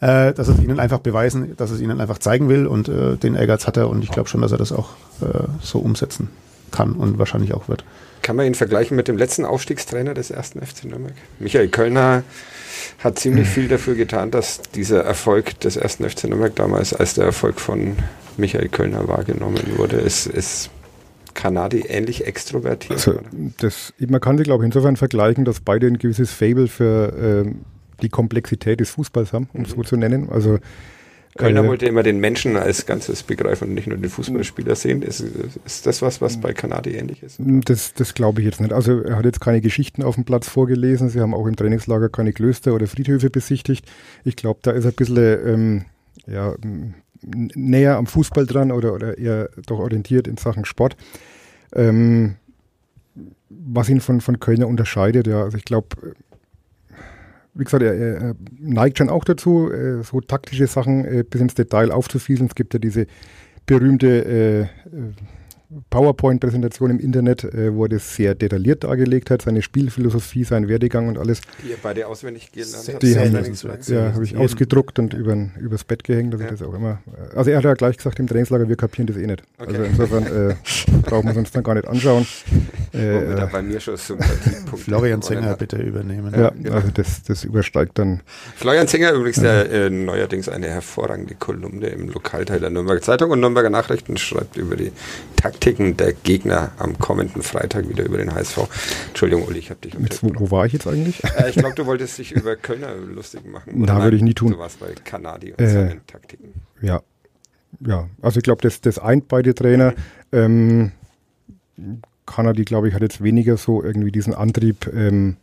äh, 0.00 0.32
dass 0.32 0.46
es 0.46 0.60
ihnen 0.60 0.78
einfach 0.78 1.00
beweisen, 1.00 1.56
dass 1.56 1.72
es 1.72 1.80
ihnen 1.80 2.00
einfach 2.00 2.18
zeigen 2.18 2.48
will 2.48 2.68
und 2.68 2.88
äh, 2.88 3.16
den 3.16 3.34
Ehrgeiz 3.34 3.66
hat 3.66 3.76
er 3.76 3.88
und 3.88 4.04
ich 4.04 4.12
glaube 4.12 4.28
schon, 4.28 4.42
dass 4.42 4.52
er 4.52 4.58
das 4.58 4.70
auch 4.70 4.90
äh, 5.22 5.48
so 5.60 5.80
umsetzen 5.80 6.28
kann 6.76 6.92
und 6.92 7.18
wahrscheinlich 7.18 7.54
auch 7.54 7.68
wird. 7.68 7.84
Kann 8.22 8.36
man 8.36 8.46
ihn 8.46 8.54
vergleichen 8.54 8.96
mit 8.96 9.08
dem 9.08 9.16
letzten 9.16 9.44
Aufstiegstrainer 9.44 10.14
des 10.14 10.30
ersten 10.30 10.60
FC 10.60 10.84
Nürnberg? 10.84 11.14
Michael 11.38 11.68
Kölner 11.68 12.22
hat 12.98 13.18
ziemlich 13.18 13.48
viel 13.48 13.68
dafür 13.68 13.94
getan, 13.94 14.30
dass 14.30 14.60
dieser 14.74 15.02
Erfolg 15.04 15.58
des 15.60 15.76
ersten 15.76 16.08
FC 16.08 16.24
Nürnberg 16.24 16.54
damals 16.54 16.92
als 16.92 17.14
der 17.14 17.24
Erfolg 17.24 17.60
von 17.60 17.96
Michael 18.36 18.68
Kölner 18.68 19.08
wahrgenommen 19.08 19.60
wurde. 19.76 19.96
Ist, 19.96 20.26
ist 20.26 20.70
Kanadi 21.34 21.84
ähnlich 21.88 22.26
extrovertiert? 22.26 22.92
Also, 22.92 23.20
das, 23.58 23.94
man 23.98 24.20
kann 24.20 24.38
sie, 24.38 24.44
glaube 24.44 24.64
ich, 24.64 24.66
insofern 24.66 24.96
vergleichen, 24.96 25.44
dass 25.44 25.60
beide 25.60 25.86
ein 25.86 25.98
gewisses 25.98 26.32
Fable 26.32 26.68
für 26.68 27.12
ähm, 27.18 27.60
die 28.02 28.08
Komplexität 28.08 28.80
des 28.80 28.90
Fußballs 28.90 29.32
haben, 29.32 29.48
um 29.52 29.62
es 29.62 29.70
mhm. 29.70 29.82
so 29.82 29.88
zu 29.88 29.96
nennen. 29.96 30.28
Also 30.30 30.58
Kölner 31.36 31.64
äh, 31.64 31.68
wollte 31.68 31.86
immer 31.86 32.02
den 32.02 32.18
Menschen 32.18 32.56
als 32.56 32.86
Ganzes 32.86 33.22
begreifen 33.22 33.68
und 33.68 33.74
nicht 33.74 33.86
nur 33.86 33.96
den 33.96 34.10
Fußballspieler 34.10 34.74
sehen. 34.74 35.02
Ist, 35.02 35.24
ist 35.64 35.86
das 35.86 36.02
was, 36.02 36.20
was 36.20 36.40
bei 36.40 36.52
Kanadi 36.52 36.90
ähnlich 36.94 37.22
ist? 37.22 37.38
Das, 37.38 37.94
das 37.94 38.14
glaube 38.14 38.40
ich 38.40 38.46
jetzt 38.46 38.60
nicht. 38.60 38.72
Also 38.72 39.00
er 39.00 39.16
hat 39.16 39.24
jetzt 39.24 39.40
keine 39.40 39.60
Geschichten 39.60 40.02
auf 40.02 40.14
dem 40.14 40.24
Platz 40.24 40.48
vorgelesen. 40.48 41.08
Sie 41.08 41.20
haben 41.20 41.34
auch 41.34 41.46
im 41.46 41.56
Trainingslager 41.56 42.08
keine 42.08 42.32
Klöster 42.32 42.74
oder 42.74 42.86
Friedhöfe 42.86 43.30
besichtigt. 43.30 43.86
Ich 44.24 44.36
glaube, 44.36 44.60
da 44.62 44.72
ist 44.72 44.84
er 44.84 44.90
ein 44.90 44.96
bisschen 44.96 45.16
ähm, 45.46 45.84
ja, 46.26 46.54
näher 47.22 47.96
am 47.96 48.06
Fußball 48.06 48.46
dran 48.46 48.72
oder, 48.72 48.94
oder 48.94 49.18
eher 49.18 49.50
doch 49.66 49.78
orientiert 49.78 50.28
in 50.28 50.36
Sachen 50.36 50.64
Sport. 50.64 50.96
Ähm, 51.74 52.36
was 53.48 53.88
ihn 53.88 54.00
von, 54.00 54.20
von 54.20 54.40
Kölner 54.40 54.68
unterscheidet, 54.68 55.26
ja, 55.26 55.42
also 55.42 55.56
ich 55.56 55.64
glaube, 55.64 56.14
wie 57.56 57.64
gesagt, 57.64 57.82
er, 57.82 57.94
er, 57.94 58.34
neigt 58.58 58.98
schon 58.98 59.08
auch 59.08 59.24
dazu, 59.24 59.70
äh, 59.72 60.02
so 60.02 60.20
taktische 60.20 60.66
Sachen 60.66 61.04
äh, 61.04 61.24
bis 61.28 61.40
ins 61.40 61.54
Detail 61.54 61.90
aufzufielen. 61.90 62.46
Es 62.46 62.54
gibt 62.54 62.74
ja 62.74 62.78
diese 62.78 63.06
berühmte 63.64 64.68
äh, 64.68 65.06
PowerPoint-Präsentation 65.90 66.90
im 66.90 67.00
Internet, 67.00 67.44
äh, 67.44 67.74
wo 67.74 67.84
er 67.84 67.88
das 67.88 68.14
sehr 68.14 68.34
detailliert 68.34 68.84
dargelegt 68.84 69.30
hat, 69.30 69.42
seine 69.42 69.62
Spielphilosophie, 69.62 70.44
sein 70.44 70.68
Werdegang 70.68 71.08
und 71.08 71.18
alles. 71.18 71.40
Die 71.62 71.70
ihr 71.70 71.76
beide 71.82 72.06
auswendig 72.06 72.52
gelernt 72.52 72.88
habt. 72.88 73.02
Die 73.02 73.18
haben, 73.18 73.34
ja, 73.86 74.12
habe 74.12 74.24
ich 74.24 74.36
ausgedruckt 74.36 74.98
und 74.98 75.14
über, 75.14 75.36
übers 75.58 75.84
Bett 75.84 76.04
gehängt, 76.04 76.32
dass 76.32 76.40
ja. 76.40 76.46
ich 76.46 76.52
das 76.52 76.62
auch 76.62 76.74
immer. 76.74 77.00
Also 77.34 77.50
er 77.50 77.58
hat 77.58 77.64
ja 77.64 77.74
gleich 77.74 77.96
gesagt 77.96 78.18
im 78.20 78.26
Trainingslager, 78.26 78.68
wir 78.68 78.76
kapieren 78.76 79.06
das 79.06 79.16
eh 79.16 79.26
nicht. 79.26 79.42
Okay. 79.58 79.76
Also 79.76 79.82
insofern 79.82 80.26
äh, 80.26 80.54
brauchen 81.02 81.24
wir 81.24 81.32
es 81.32 81.36
uns 81.36 81.50
dann 81.50 81.64
gar 81.64 81.74
nicht 81.74 81.88
anschauen. 81.88 82.26
Äh, 82.92 83.34
da 83.34 83.46
bei 83.46 83.62
mir 83.62 83.80
schon 83.80 83.96
Florian 84.76 85.20
Zenger 85.20 85.56
bitte 85.56 85.76
übernehmen. 85.78 86.32
Ja, 86.34 86.50
genau. 86.50 86.76
also 86.76 86.88
das, 86.94 87.22
das 87.24 87.44
übersteigt 87.44 87.98
dann. 87.98 88.22
Florian 88.54 88.86
Zenger 88.86 89.12
übrigens, 89.12 89.40
der 89.40 89.70
äh, 89.70 89.90
neuerdings 89.90 90.48
eine 90.48 90.68
hervorragende 90.68 91.34
Kolumne 91.34 91.88
im 91.88 92.08
Lokalteil 92.08 92.60
der 92.60 92.70
Nürnberger 92.70 93.02
Zeitung 93.02 93.30
und 93.30 93.40
Nürnberger 93.40 93.70
Nachrichten 93.70 94.16
schreibt 94.16 94.56
über 94.56 94.76
die 94.76 94.92
Taktik 95.36 95.55
Taktiken 95.60 95.96
der 95.96 96.12
Gegner 96.12 96.72
am 96.78 96.98
kommenden 96.98 97.42
Freitag 97.42 97.88
wieder 97.88 98.04
über 98.04 98.18
den 98.18 98.32
HSV. 98.34 98.68
Entschuldigung, 99.08 99.46
Uli, 99.46 99.58
ich 99.58 99.70
habe 99.70 99.80
dich 99.80 99.94
jetzt, 99.94 100.22
wo, 100.22 100.30
wo, 100.34 100.50
war 100.50 100.66
ich 100.66 100.72
jetzt 100.72 100.86
eigentlich? 100.86 101.22
Äh, 101.24 101.50
ich 101.50 101.56
glaube, 101.56 101.74
du 101.74 101.86
wolltest 101.86 102.18
dich 102.18 102.32
über 102.32 102.56
Kölner 102.56 102.94
lustig 102.94 103.44
machen. 103.46 103.72
Na, 103.74 104.02
würde 104.02 104.16
ich 104.16 104.22
nie 104.22 104.34
tun. 104.34 104.52
Du 104.52 104.58
warst 104.58 104.78
bei 104.78 104.94
Kanadi 105.04 105.52
und 105.52 105.60
äh, 105.60 105.68
seinen 105.68 106.06
Taktiken. 106.06 106.52
Ja, 106.80 107.02
ja. 107.80 108.08
Also 108.22 108.38
ich 108.38 108.44
glaube, 108.44 108.62
das, 108.62 108.80
das 108.80 108.98
eint 108.98 109.28
beide 109.28 109.54
Trainer. 109.54 109.92
Mhm. 110.30 110.92
Ähm, 111.78 111.92
Kanadi, 112.26 112.64
glaube 112.64 112.88
ich, 112.88 112.94
hat 112.94 113.02
jetzt 113.02 113.22
weniger 113.22 113.56
so 113.56 113.82
irgendwie 113.82 114.12
diesen 114.12 114.34
Antrieb, 114.34 114.90
ähm, 114.92 115.36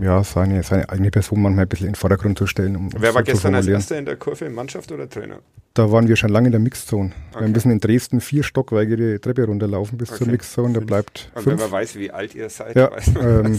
ja, 0.00 0.22
seine, 0.24 0.62
seine 0.62 0.88
eigene 0.88 1.10
Person 1.10 1.42
manchmal 1.42 1.64
ein 1.64 1.68
bisschen 1.68 1.86
in 1.86 1.92
den 1.92 1.98
Vordergrund 1.98 2.38
zu 2.38 2.46
stellen. 2.46 2.76
Um 2.76 2.90
Wer 2.96 3.14
war 3.14 3.22
so 3.22 3.32
gestern 3.32 3.54
als 3.54 3.66
Erster 3.66 3.98
in 3.98 4.04
der 4.04 4.16
Kurve, 4.16 4.48
Mannschaft 4.50 4.92
oder 4.92 5.08
Trainer? 5.08 5.40
Da 5.74 5.92
waren 5.92 6.08
wir 6.08 6.16
schon 6.16 6.30
lange 6.30 6.48
in 6.48 6.52
der 6.52 6.60
Mixzone. 6.60 7.12
Okay. 7.32 7.44
Wir 7.44 7.48
müssen 7.48 7.70
in 7.70 7.80
Dresden 7.80 8.20
vier 8.20 8.42
Stockwerke 8.42 8.96
die 8.96 9.18
Treppe 9.18 9.44
runterlaufen 9.44 9.98
bis 9.98 10.10
okay. 10.10 10.18
zur 10.18 10.28
Mixzone. 10.28 10.72
Da 10.72 10.80
bleibt 10.80 11.30
Und 11.34 11.42
fünf. 11.42 11.56
wenn 11.56 11.64
man 11.64 11.72
weiß, 11.72 11.96
wie 11.96 12.10
alt 12.10 12.34
ihr 12.34 12.48
seid, 12.48 12.76
ja, 12.76 12.90
weiß 12.96 13.14
man, 13.14 13.46
ähm, 13.46 13.58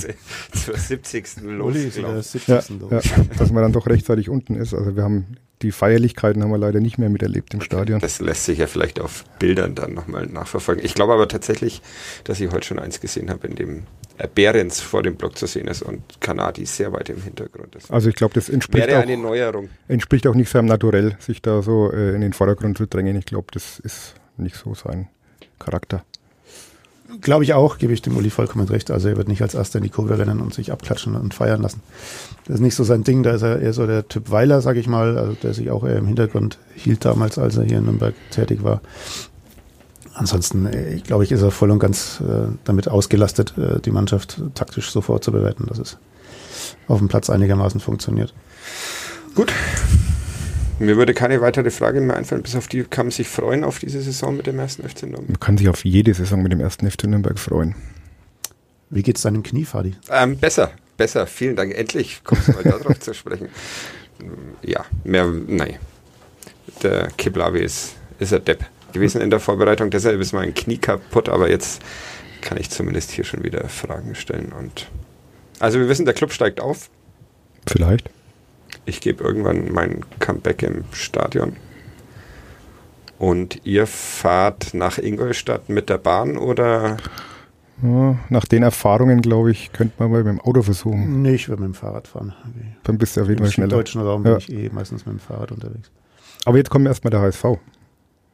zur 0.54 0.78
70. 0.78 1.42
los, 1.44 1.76
ja, 1.96 2.60
ja, 2.88 3.02
dass 3.38 3.52
man 3.52 3.64
dann 3.64 3.74
doch 3.74 3.88
rechtzeitig 3.88 4.30
unten 4.30 4.56
ist. 4.56 4.74
Also 4.74 4.96
wir 4.96 5.04
haben 5.04 5.38
die 5.62 5.72
Feierlichkeiten 5.72 6.44
haben 6.44 6.52
wir 6.52 6.58
leider 6.58 6.80
nicht 6.80 6.98
mehr 6.98 7.10
miterlebt 7.10 7.54
im 7.54 7.62
Stadion. 7.62 8.00
Das 8.00 8.20
lässt 8.20 8.46
sich 8.46 8.60
ja 8.60 8.68
vielleicht 8.68 9.00
auf 9.00 9.24
Bildern 9.40 9.74
dann 9.76 9.94
nochmal 9.94 10.28
nachverfolgen. 10.28 10.86
Ich 10.86 10.94
glaube 10.94 11.14
aber 11.14 11.28
tatsächlich, 11.28 11.82
dass 12.26 12.40
ich 12.40 12.52
heute 12.52 12.66
schon 12.68 12.80
eins 12.80 13.02
gesehen 13.02 13.30
habe, 13.30 13.48
in 13.48 13.56
dem 13.56 13.84
Behrens 14.36 14.82
vor 14.82 15.04
dem 15.04 15.16
Block 15.16 15.38
zu 15.38 15.48
sehen 15.48 15.68
ist 15.68 15.82
und 15.82 16.22
Kanadi 16.22 16.66
sehr 16.66 16.92
weit 16.94 17.10
im 17.10 17.22
Hintergrund 17.22 17.76
ist. 17.76 17.92
Also 17.92 18.10
ich 18.10 18.16
glaube, 18.16 18.34
das 18.34 18.50
entspricht 18.50 18.88
Wäre 18.88 19.00
auch, 19.00 19.04
eine 19.04 19.18
Neuerung. 19.18 19.70
entspricht 19.88 20.28
auch 20.28 20.36
nicht 20.36 20.50
seinem 20.50 20.66
Naturell, 20.66 21.16
sich 21.20 21.42
da 21.42 21.62
so 21.62 21.92
äh, 21.92 22.16
in 22.16 22.22
den 22.22 22.34
Vordergrund 22.34 22.78
zu 22.78 22.88
drängen. 22.88 23.16
Ich 23.18 23.26
glaube, 23.26 23.48
das 23.52 23.80
ist 23.80 24.16
nicht 24.38 24.56
so 24.56 24.74
sein 24.74 25.08
Charakter. 25.60 26.04
Glaube 27.22 27.44
ich 27.44 27.54
auch, 27.54 27.78
gebe 27.78 27.94
ich 27.94 28.02
dem 28.02 28.18
Uli 28.18 28.30
vollkommen 28.30 28.68
recht. 28.68 28.92
Also 28.92 29.08
er 29.08 29.18
wird 29.18 29.28
nicht 29.28 29.42
als 29.42 29.56
Erster 29.56 29.78
in 29.78 29.84
die 29.84 29.90
Kurve 29.90 30.18
rennen 30.18 30.42
und 30.42 30.54
sich 30.54 30.72
abklatschen 30.72 31.16
und 31.16 31.34
feiern 31.34 31.62
lassen. 31.62 31.82
Das 32.46 32.56
ist 32.56 32.62
nicht 32.62 32.76
so 32.76 32.84
sein 32.84 33.04
Ding, 33.04 33.24
da 33.24 33.32
ist 33.32 33.44
er 33.44 33.60
eher 33.60 33.74
so 33.74 33.88
der 33.88 34.08
Typ 34.08 34.30
Weiler, 34.30 34.62
sage 34.62 34.80
ich 34.80 34.88
mal, 34.88 35.18
also 35.18 35.34
der 35.42 35.54
sich 35.54 35.72
auch 35.72 35.84
eher 35.84 35.98
im 35.98 36.08
Hintergrund 36.08 36.58
hielt 36.76 37.06
damals, 37.06 37.38
als 37.38 37.56
er 37.58 37.64
hier 37.64 37.78
in 37.78 37.86
Nürnberg 37.86 38.14
tätig 38.32 38.64
war. 38.64 38.82
Ansonsten, 40.14 40.66
äh, 40.66 40.94
ich 40.94 41.04
glaube 41.04 41.24
ich, 41.24 41.32
ist 41.32 41.42
er 41.42 41.52
voll 41.52 41.72
und 41.72 41.80
ganz 41.80 42.22
äh, 42.22 42.48
damit 42.66 42.88
ausgelastet, 42.88 43.54
äh, 43.58 43.80
die 43.80 43.92
Mannschaft 43.92 44.42
taktisch 44.56 44.92
so 44.92 45.02
vorzubereiten, 45.02 45.66
dass 45.68 45.78
es 45.78 45.98
auf 46.88 47.00
dem 47.00 47.08
Platz 47.08 47.30
einigermaßen 47.30 47.80
funktioniert. 47.80 48.34
Gut, 49.36 49.54
mir 50.80 50.98
würde 50.98 51.14
keine 51.14 51.42
weitere 51.42 51.72
Frage 51.72 52.02
mehr 52.02 52.16
einfallen, 52.16 52.44
bis 52.44 52.56
auf 52.56 52.68
die 52.68 52.84
kann 52.84 53.08
man 53.08 53.12
sich 53.12 53.28
freuen 53.28 53.64
auf 53.64 53.80
diese 53.80 54.02
Saison 54.02 54.38
mit 54.38 54.48
dem 54.48 54.60
ersten 54.60 54.88
FC 54.88 55.04
Nürnberg. 55.04 55.30
Man 55.30 55.40
kann 55.40 55.58
sich 55.58 55.70
auf 55.70 55.86
jede 55.86 56.14
Saison 56.14 56.42
mit 56.42 56.52
dem 56.52 56.60
ersten 56.60 56.90
FC 56.90 57.06
Nürnberg 57.06 57.40
freuen. 57.40 57.76
Wie 58.90 59.04
geht 59.04 59.18
es 59.18 59.24
deinem 59.24 59.44
Knie, 59.44 59.66
Fadi? 59.66 59.96
Ähm, 60.10 60.38
besser, 60.38 60.72
besser. 60.96 61.28
Vielen 61.28 61.56
Dank. 61.56 61.74
Endlich 61.76 62.22
kommst 62.24 62.48
du 62.48 62.54
mal 62.54 62.64
darauf 62.64 63.00
zu 63.00 63.14
sprechen. 63.14 63.50
Ja, 64.62 64.86
mehr, 65.04 65.26
nein. 65.26 65.76
Der 66.84 67.10
Kiblavi 67.18 67.60
ist, 67.60 67.96
ist 68.20 68.34
ein 68.34 68.46
Depp 68.46 68.66
gewesen 68.94 69.22
in 69.22 69.30
der 69.30 69.40
Vorbereitung. 69.40 69.90
Deshalb 69.90 70.22
ist 70.22 70.34
mein 70.34 70.54
Knie 70.54 70.78
kaputt, 70.78 71.28
aber 71.30 71.50
jetzt 71.50 71.82
kann 72.42 72.58
ich 72.58 72.70
zumindest 72.70 73.12
hier 73.12 73.26
schon 73.26 73.44
wieder 73.44 73.68
Fragen 73.68 74.16
stellen. 74.16 74.54
Und 74.54 74.88
also 75.60 75.80
wir 75.80 75.90
wissen, 75.90 76.06
der 76.06 76.14
Club 76.14 76.32
steigt 76.32 76.62
auf. 76.62 76.90
Vielleicht 77.68 78.10
ich 78.88 79.02
gebe 79.02 79.24
irgendwann 79.24 79.72
mein 79.72 80.04
Comeback 80.20 80.64
im 80.64 80.86
Stadion. 80.92 81.58
Und 83.20 83.62
ihr 83.66 83.88
fahrt 83.88 84.74
nach 84.74 84.98
Ingolstadt 84.98 85.70
mit 85.70 85.90
der 85.90 85.98
Bahn 85.98 86.38
oder? 86.38 86.98
Ja, 87.84 88.18
nach 88.30 88.46
den 88.46 88.64
Erfahrungen, 88.64 89.22
glaube 89.22 89.52
ich, 89.52 89.72
könnte 89.72 89.96
man 90.00 90.12
mal 90.12 90.24
mit 90.24 90.34
dem 90.34 90.42
Auto 90.42 90.62
versuchen. 90.62 91.22
Nee, 91.22 91.36
ich 91.36 91.50
würde 91.50 91.62
mit 91.62 91.74
dem 91.74 91.76
Fahrrad 91.76 92.08
fahren. 92.08 92.34
Dann 92.84 92.98
bist 92.98 93.18
du 93.18 93.22
auf 93.22 93.28
jeden 93.28 93.40
Fall 93.40 93.52
schneller. 93.52 93.74
Im 93.74 93.78
deutschen 93.78 94.02
Raum 94.02 94.24
ja. 94.26 94.32
bin 94.32 94.40
ich 94.40 94.52
eh 94.52 94.70
meistens 94.70 95.06
mit 95.06 95.16
dem 95.16 95.20
Fahrrad 95.20 95.52
unterwegs. 95.52 95.92
Aber 96.46 96.58
jetzt 96.58 96.70
kommt 96.70 96.88
erstmal 96.88 97.12
der 97.12 97.22
HSV. 97.22 97.44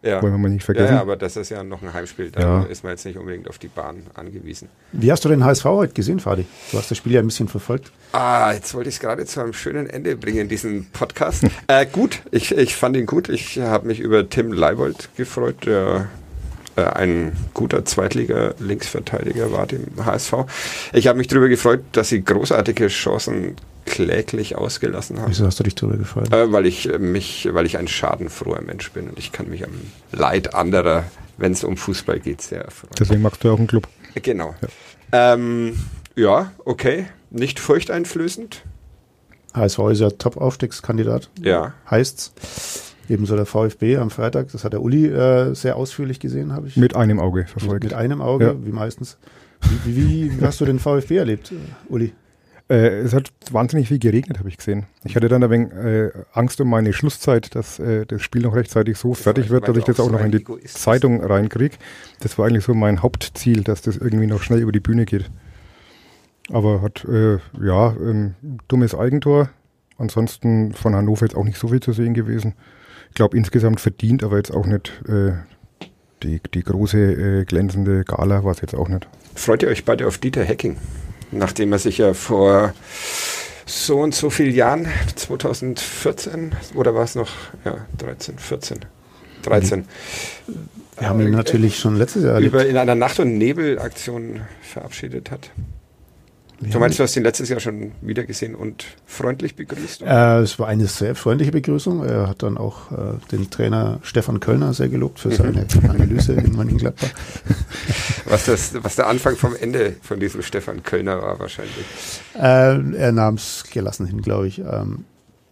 Ja. 0.03 0.21
Wollen 0.21 0.33
wir 0.33 0.37
mal 0.37 0.49
nicht 0.49 0.65
vergessen. 0.65 0.87
Ja, 0.87 0.95
ja, 0.95 1.01
aber 1.01 1.15
das 1.15 1.37
ist 1.37 1.49
ja 1.49 1.63
noch 1.63 1.81
ein 1.81 1.93
Heimspiel. 1.93 2.29
Da 2.29 2.41
ja. 2.41 2.63
ist 2.63 2.83
man 2.83 2.91
jetzt 2.91 3.05
nicht 3.05 3.17
unbedingt 3.17 3.49
auf 3.49 3.57
die 3.57 3.69
Bahn 3.69 4.03
angewiesen. 4.13 4.67
Wie 4.91 5.09
hast 5.09 5.23
du 5.23 5.29
den 5.29 5.45
HSV 5.45 5.63
heute 5.63 5.93
gesehen, 5.93 6.19
Fadi? 6.19 6.45
Du 6.71 6.77
hast 6.77 6.91
das 6.91 6.97
Spiel 6.97 7.13
ja 7.13 7.21
ein 7.21 7.25
bisschen 7.25 7.47
verfolgt. 7.47 7.91
Ah, 8.11 8.51
jetzt 8.51 8.73
wollte 8.73 8.89
ich 8.89 8.95
es 8.95 9.01
gerade 9.01 9.25
zu 9.25 9.39
einem 9.39 9.53
schönen 9.53 9.89
Ende 9.89 10.17
bringen, 10.17 10.49
diesen 10.49 10.87
Podcast. 10.91 11.45
äh, 11.67 11.85
gut, 11.85 12.19
ich, 12.31 12.51
ich 12.51 12.75
fand 12.75 12.97
ihn 12.97 13.05
gut. 13.05 13.29
Ich 13.29 13.59
habe 13.59 13.87
mich 13.87 14.01
über 14.01 14.29
Tim 14.29 14.51
Leibold 14.51 15.09
gefreut, 15.15 15.65
der 15.65 16.09
äh, 16.75 16.81
ein 16.81 17.33
guter 17.53 17.85
Zweitliga-Linksverteidiger 17.85 19.51
war 19.51 19.67
dem 19.67 19.87
HSV. 20.03 20.33
Ich 20.93 21.07
habe 21.07 21.17
mich 21.17 21.27
darüber 21.27 21.49
gefreut, 21.49 21.81
dass 21.91 22.09
sie 22.09 22.23
großartige 22.23 22.87
Chancen 22.87 23.55
kläglich 23.85 24.55
ausgelassen 24.55 25.19
haben. 25.19 25.29
Wieso 25.29 25.45
hast 25.45 25.59
du 25.59 25.63
dich 25.63 25.75
darüber 25.75 25.97
gefreut? 25.97 26.31
Äh, 26.33 26.51
weil 26.51 26.65
ich 26.65 26.89
äh, 26.89 26.97
mich, 26.99 27.49
weil 27.51 27.65
ich 27.65 27.77
ein 27.77 27.87
schadenfroher 27.87 28.61
Mensch 28.61 28.91
bin 28.91 29.09
und 29.09 29.19
ich 29.19 29.31
kann 29.31 29.49
mich 29.49 29.63
am 29.65 29.73
Leid 30.11 30.55
anderer, 30.55 31.03
wenn 31.37 31.51
es 31.51 31.63
um 31.63 31.77
Fußball 31.77 32.19
geht, 32.19 32.41
sehr 32.41 32.63
erfreuen. 32.65 32.93
Deswegen 32.99 33.21
magst 33.21 33.43
du 33.43 33.51
auch 33.51 33.57
einen 33.57 33.67
Club. 33.67 33.87
Genau. 34.15 34.55
Ja, 35.11 35.33
ähm, 35.33 35.77
ja 36.15 36.51
okay. 36.65 37.07
Nicht 37.29 37.59
furchteinflößend. 37.59 38.63
HSV 39.53 39.79
ist 39.91 39.99
ja 39.99 40.09
Top-Aufstiegskandidat. 40.09 41.29
Ja. 41.41 41.73
Heißt's. 41.89 42.33
Ebenso 43.09 43.35
der 43.35 43.45
VfB 43.45 43.97
am 43.97 44.09
Freitag, 44.09 44.51
das 44.51 44.63
hat 44.63 44.73
der 44.73 44.81
Uli 44.81 45.07
äh, 45.07 45.53
sehr 45.53 45.75
ausführlich 45.75 46.19
gesehen, 46.19 46.53
habe 46.53 46.67
ich. 46.67 46.77
Mit 46.77 46.95
einem 46.95 47.19
Auge 47.19 47.45
verfolgt. 47.45 47.83
Mit, 47.83 47.91
mit 47.91 47.93
einem 47.93 48.21
Auge, 48.21 48.45
Ja. 48.45 48.55
wie 48.65 48.71
meistens. 48.71 49.17
Wie, 49.85 49.95
wie, 49.95 50.39
wie 50.39 50.45
hast 50.45 50.59
du 50.61 50.65
den 50.65 50.79
VfB 50.79 51.17
erlebt, 51.17 51.51
Uli? 51.89 52.13
Äh, 52.69 52.99
es 52.99 53.13
hat 53.13 53.31
wahnsinnig 53.51 53.89
viel 53.89 53.99
geregnet, 53.99 54.39
habe 54.39 54.47
ich 54.47 54.55
gesehen. 54.57 54.85
Ich 55.03 55.17
hatte 55.17 55.27
dann 55.27 55.43
ein 55.43 55.49
wenig 55.49 55.73
äh, 55.73 56.11
Angst 56.31 56.61
um 56.61 56.69
meine 56.69 56.93
Schlusszeit, 56.93 57.55
dass 57.55 57.77
äh, 57.79 58.05
das 58.05 58.21
Spiel 58.21 58.41
noch 58.41 58.55
rechtzeitig 58.55 58.97
so 58.97 59.13
fertig 59.13 59.49
wird, 59.49 59.67
dass 59.67 59.75
ich 59.75 59.83
du 59.83 59.91
das 59.91 59.99
auch 59.99 60.05
so 60.05 60.11
noch 60.11 60.21
in 60.21 60.31
die 60.31 60.37
Egoist. 60.37 60.77
Zeitung 60.77 61.21
reinkriege. 61.23 61.75
Das 62.21 62.37
war 62.37 62.47
eigentlich 62.47 62.63
so 62.63 62.73
mein 62.73 63.01
Hauptziel, 63.01 63.63
dass 63.63 63.81
das 63.81 63.97
irgendwie 63.97 64.27
noch 64.27 64.41
schnell 64.41 64.59
über 64.59 64.71
die 64.71 64.79
Bühne 64.79 65.03
geht. 65.05 65.29
Aber 66.51 66.81
hat, 66.81 67.05
äh, 67.05 67.37
ja, 67.61 67.93
ähm, 68.01 68.35
dummes 68.69 68.95
Eigentor. 68.95 69.49
Ansonsten 69.97 70.73
von 70.73 70.95
Hannover 70.95 71.25
jetzt 71.25 71.35
auch 71.35 71.45
nicht 71.45 71.57
so 71.57 71.67
viel 71.69 71.79
zu 71.81 71.93
sehen 71.93 72.13
gewesen. 72.13 72.53
Ich 73.13 73.15
glaube 73.15 73.37
insgesamt 73.37 73.79
verdient, 73.79 74.23
aber 74.23 74.37
jetzt 74.37 74.49
auch 74.49 74.65
nicht 74.65 74.91
äh, 75.07 75.33
die, 76.23 76.41
die 76.51 76.63
große 76.63 76.97
äh, 76.97 77.45
glänzende 77.45 78.03
Gala 78.03 78.43
war 78.43 78.53
es 78.53 78.61
jetzt 78.61 78.73
auch 78.73 78.89
nicht. 78.89 79.07
Freut 79.35 79.61
ihr 79.61 79.69
euch 79.69 79.85
beide 79.85 80.07
auf 80.07 80.17
Dieter 80.17 80.43
Hecking? 80.43 80.77
Nachdem 81.29 81.71
er 81.73 81.77
sich 81.77 81.99
ja 81.99 82.15
vor 82.15 82.73
so 83.67 83.99
und 83.99 84.15
so 84.15 84.31
vielen 84.31 84.55
Jahren, 84.55 84.87
2014 85.13 86.55
oder 86.73 86.95
war 86.95 87.03
es 87.03 87.13
noch, 87.13 87.29
ja, 87.65 87.85
13, 87.99 88.39
14, 88.39 88.79
13, 89.43 89.85
Wir 90.97 91.07
haben 91.07 91.21
ihn 91.21 91.29
natürlich 91.29 91.77
schon 91.77 91.95
letztes 91.97 92.23
Jahr 92.23 92.33
erlebt. 92.33 92.51
über 92.51 92.65
in 92.65 92.77
einer 92.77 92.95
Nacht- 92.95 93.19
und 93.19 93.37
Nebelaktion 93.37 94.41
verabschiedet 94.63 95.29
hat. 95.29 95.51
Du 96.59 96.79
meinst, 96.79 96.97
du 96.97 97.03
hast 97.03 97.15
ihn 97.17 97.23
letztes 97.23 97.49
Jahr 97.49 97.59
schon 97.59 97.91
wieder 98.01 98.23
gesehen 98.23 98.55
und 98.55 98.85
freundlich 99.05 99.55
begrüßt? 99.55 100.03
Äh, 100.03 100.39
es 100.39 100.57
war 100.59 100.67
eine 100.67 100.87
sehr 100.87 101.15
freundliche 101.15 101.51
Begrüßung. 101.51 102.05
Er 102.05 102.27
hat 102.27 102.43
dann 102.43 102.57
auch 102.57 102.91
äh, 102.91 102.95
den 103.31 103.49
Trainer 103.49 103.99
Stefan 104.03 104.39
Kölner 104.39 104.73
sehr 104.73 104.87
gelobt 104.87 105.19
für 105.19 105.31
seine 105.31 105.65
Analyse 105.89 106.33
in 106.33 106.55
Mönchengladbach. 106.55 107.09
Was, 108.25 108.45
das, 108.45 108.73
was 108.81 108.95
der 108.95 109.07
Anfang 109.07 109.35
vom 109.35 109.55
Ende 109.55 109.95
von 110.01 110.19
diesem 110.19 110.41
Stefan 110.41 110.81
Kölner 110.81 111.21
war 111.21 111.39
wahrscheinlich. 111.39 111.85
Äh, 112.35 112.95
er 112.95 113.11
nahm 113.11 113.35
es 113.35 113.65
gelassen 113.69 114.07
hin, 114.07 114.21
glaube 114.21 114.47
ich. 114.47 114.59
Ähm, 114.59 115.03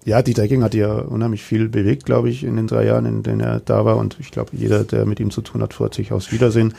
ja, 0.06 0.22
Dieter 0.22 0.44
Hecking 0.44 0.64
hat 0.64 0.74
ja 0.74 0.94
unheimlich 0.94 1.44
viel 1.44 1.70
bewegt, 1.70 2.06
glaube 2.06 2.30
ich, 2.30 2.44
in 2.44 2.56
den 2.56 2.68
drei 2.68 2.86
Jahren, 2.86 3.06
in 3.06 3.24
denen 3.24 3.42
er 3.42 3.60
da 3.60 3.86
war. 3.86 3.98
Und 3.98 4.18
ich 4.20 4.32
glaube, 4.32 4.52
jeder, 4.54 4.84
der 4.84 5.06
mit 5.06 5.20
ihm 5.20 5.30
zu 5.30 5.42
tun 5.42 5.62
hat, 5.62 5.74
freut 5.74 5.94
sich 5.94 6.12
aufs 6.12 6.32
Wiedersehen. 6.32 6.74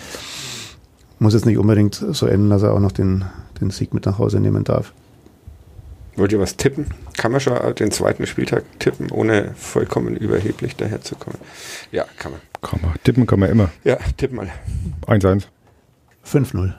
Muss 1.18 1.34
jetzt 1.34 1.46
nicht 1.46 1.58
unbedingt 1.58 1.94
so 1.94 2.26
enden, 2.26 2.50
dass 2.50 2.62
er 2.62 2.72
auch 2.72 2.80
noch 2.80 2.90
den, 2.90 3.24
den 3.62 3.70
Sieg 3.70 3.94
mit 3.94 4.06
nach 4.06 4.18
Hause 4.18 4.40
nehmen 4.40 4.64
darf. 4.64 4.92
Wollt 6.16 6.32
ihr 6.32 6.40
was 6.40 6.56
tippen? 6.56 6.86
Kann 7.16 7.32
man 7.32 7.40
schon 7.40 7.74
den 7.74 7.90
zweiten 7.90 8.26
Spieltag 8.26 8.64
tippen, 8.78 9.10
ohne 9.10 9.54
vollkommen 9.54 10.16
überheblich 10.16 10.76
daherzukommen? 10.76 11.38
Ja, 11.90 12.04
kann 12.18 12.32
man. 12.32 12.40
Kann 12.60 12.80
man, 12.82 12.94
tippen 13.02 13.26
kann 13.26 13.40
man 13.40 13.48
immer. 13.48 13.70
Ja, 13.82 13.96
tipp 14.16 14.32
mal. 14.32 14.48
1-1. 15.06 15.44
5-0. 16.26 16.74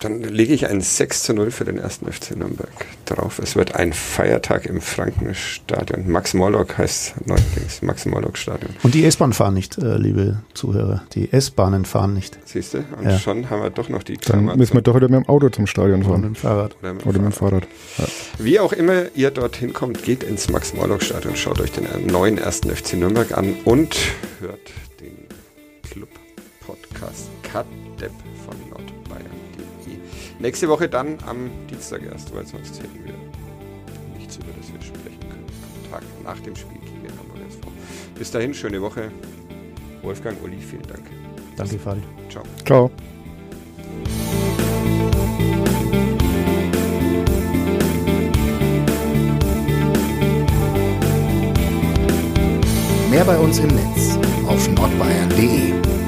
Dann 0.00 0.22
lege 0.22 0.54
ich 0.54 0.68
ein 0.68 0.80
6 0.80 1.24
zu 1.24 1.34
0 1.34 1.50
für 1.50 1.64
den 1.64 1.76
ersten 1.76 2.06
FC 2.10 2.36
Nürnberg 2.36 2.70
drauf. 3.04 3.40
Es 3.40 3.56
wird 3.56 3.74
ein 3.74 3.92
Feiertag 3.92 4.64
im 4.66 4.80
Frankenstadion. 4.80 6.08
Max 6.08 6.34
Morlock 6.34 6.78
heißt 6.78 7.26
neuerdings 7.26 7.82
Max 7.82 8.06
Morlock 8.06 8.38
Stadion. 8.38 8.70
Und 8.84 8.94
die 8.94 9.04
S-Bahn 9.04 9.32
fahren 9.32 9.54
nicht, 9.54 9.76
äh, 9.78 9.96
liebe 9.96 10.40
Zuhörer. 10.54 11.02
Die 11.14 11.32
S-Bahnen 11.32 11.84
fahren 11.84 12.14
nicht. 12.14 12.38
Siehst 12.44 12.74
du? 12.74 12.78
Und 12.96 13.06
Ja. 13.10 13.18
schon 13.18 13.50
haben 13.50 13.60
wir 13.60 13.70
doch 13.70 13.88
noch 13.88 14.04
die 14.04 14.12
Dann 14.14 14.20
Klammer. 14.20 14.56
müssen 14.56 14.74
wir 14.74 14.82
doch 14.82 14.94
wieder 14.94 15.08
mit 15.08 15.24
dem 15.24 15.28
Auto 15.28 15.48
zum 15.48 15.66
Stadion 15.66 15.94
Und 15.94 15.98
mit 16.00 16.08
fahren. 16.08 16.22
dem 16.22 16.34
Fahrrad. 16.36 16.76
oder 16.80 16.94
mit, 16.94 17.04
Oder 17.06 17.18
mit 17.18 17.32
dem 17.32 17.36
Fahrrad. 17.36 17.66
Ja. 17.98 18.04
Wie 18.38 18.60
auch 18.60 18.72
immer 18.72 19.06
ihr 19.16 19.32
dorthin 19.32 19.72
kommt, 19.72 20.04
geht 20.04 20.22
ins 20.22 20.48
Max 20.48 20.74
Morlock 20.74 21.02
Stadion, 21.02 21.34
schaut 21.34 21.60
euch 21.60 21.72
den 21.72 21.88
neuen 22.06 22.38
ersten 22.38 22.70
FC 22.70 22.94
Nürnberg 22.94 23.36
an 23.36 23.54
und 23.64 23.96
hört 24.38 24.60
den 25.00 25.16
Club 25.90 26.10
Podcast 26.64 27.30
Kadepp 27.42 28.12
von 28.46 28.54
nordbayern.de. 28.67 28.67
Nächste 30.40 30.68
Woche 30.68 30.88
dann 30.88 31.18
am 31.26 31.50
Dienstag 31.68 32.02
erst, 32.04 32.32
weil 32.32 32.46
sonst 32.46 32.80
hätten 32.80 33.04
wir 33.04 33.14
nichts, 34.16 34.36
über 34.36 34.52
das 34.56 34.72
wir 34.72 34.80
sprechen 34.80 35.20
können. 35.20 35.46
Am 35.84 35.90
Tag 35.90 36.02
nach 36.22 36.38
dem 36.40 36.54
Spiel 36.54 36.78
gegen 36.78 37.02
den 37.02 37.18
Hamburger 37.18 37.46
SV. 37.48 37.72
Bis 38.16 38.30
dahin, 38.30 38.54
schöne 38.54 38.80
Woche. 38.80 39.10
Wolfgang, 40.02 40.40
Uli, 40.44 40.58
vielen 40.58 40.82
Dank. 40.82 41.02
Danke, 41.56 41.78
Fadi. 41.78 42.02
Ciao. 42.30 42.44
Ciao. 42.64 42.90
Mehr 53.10 53.24
bei 53.24 53.36
uns 53.38 53.58
im 53.58 53.68
Netz 53.68 54.16
auf 54.46 54.68
nordbayern.de. 54.70 56.07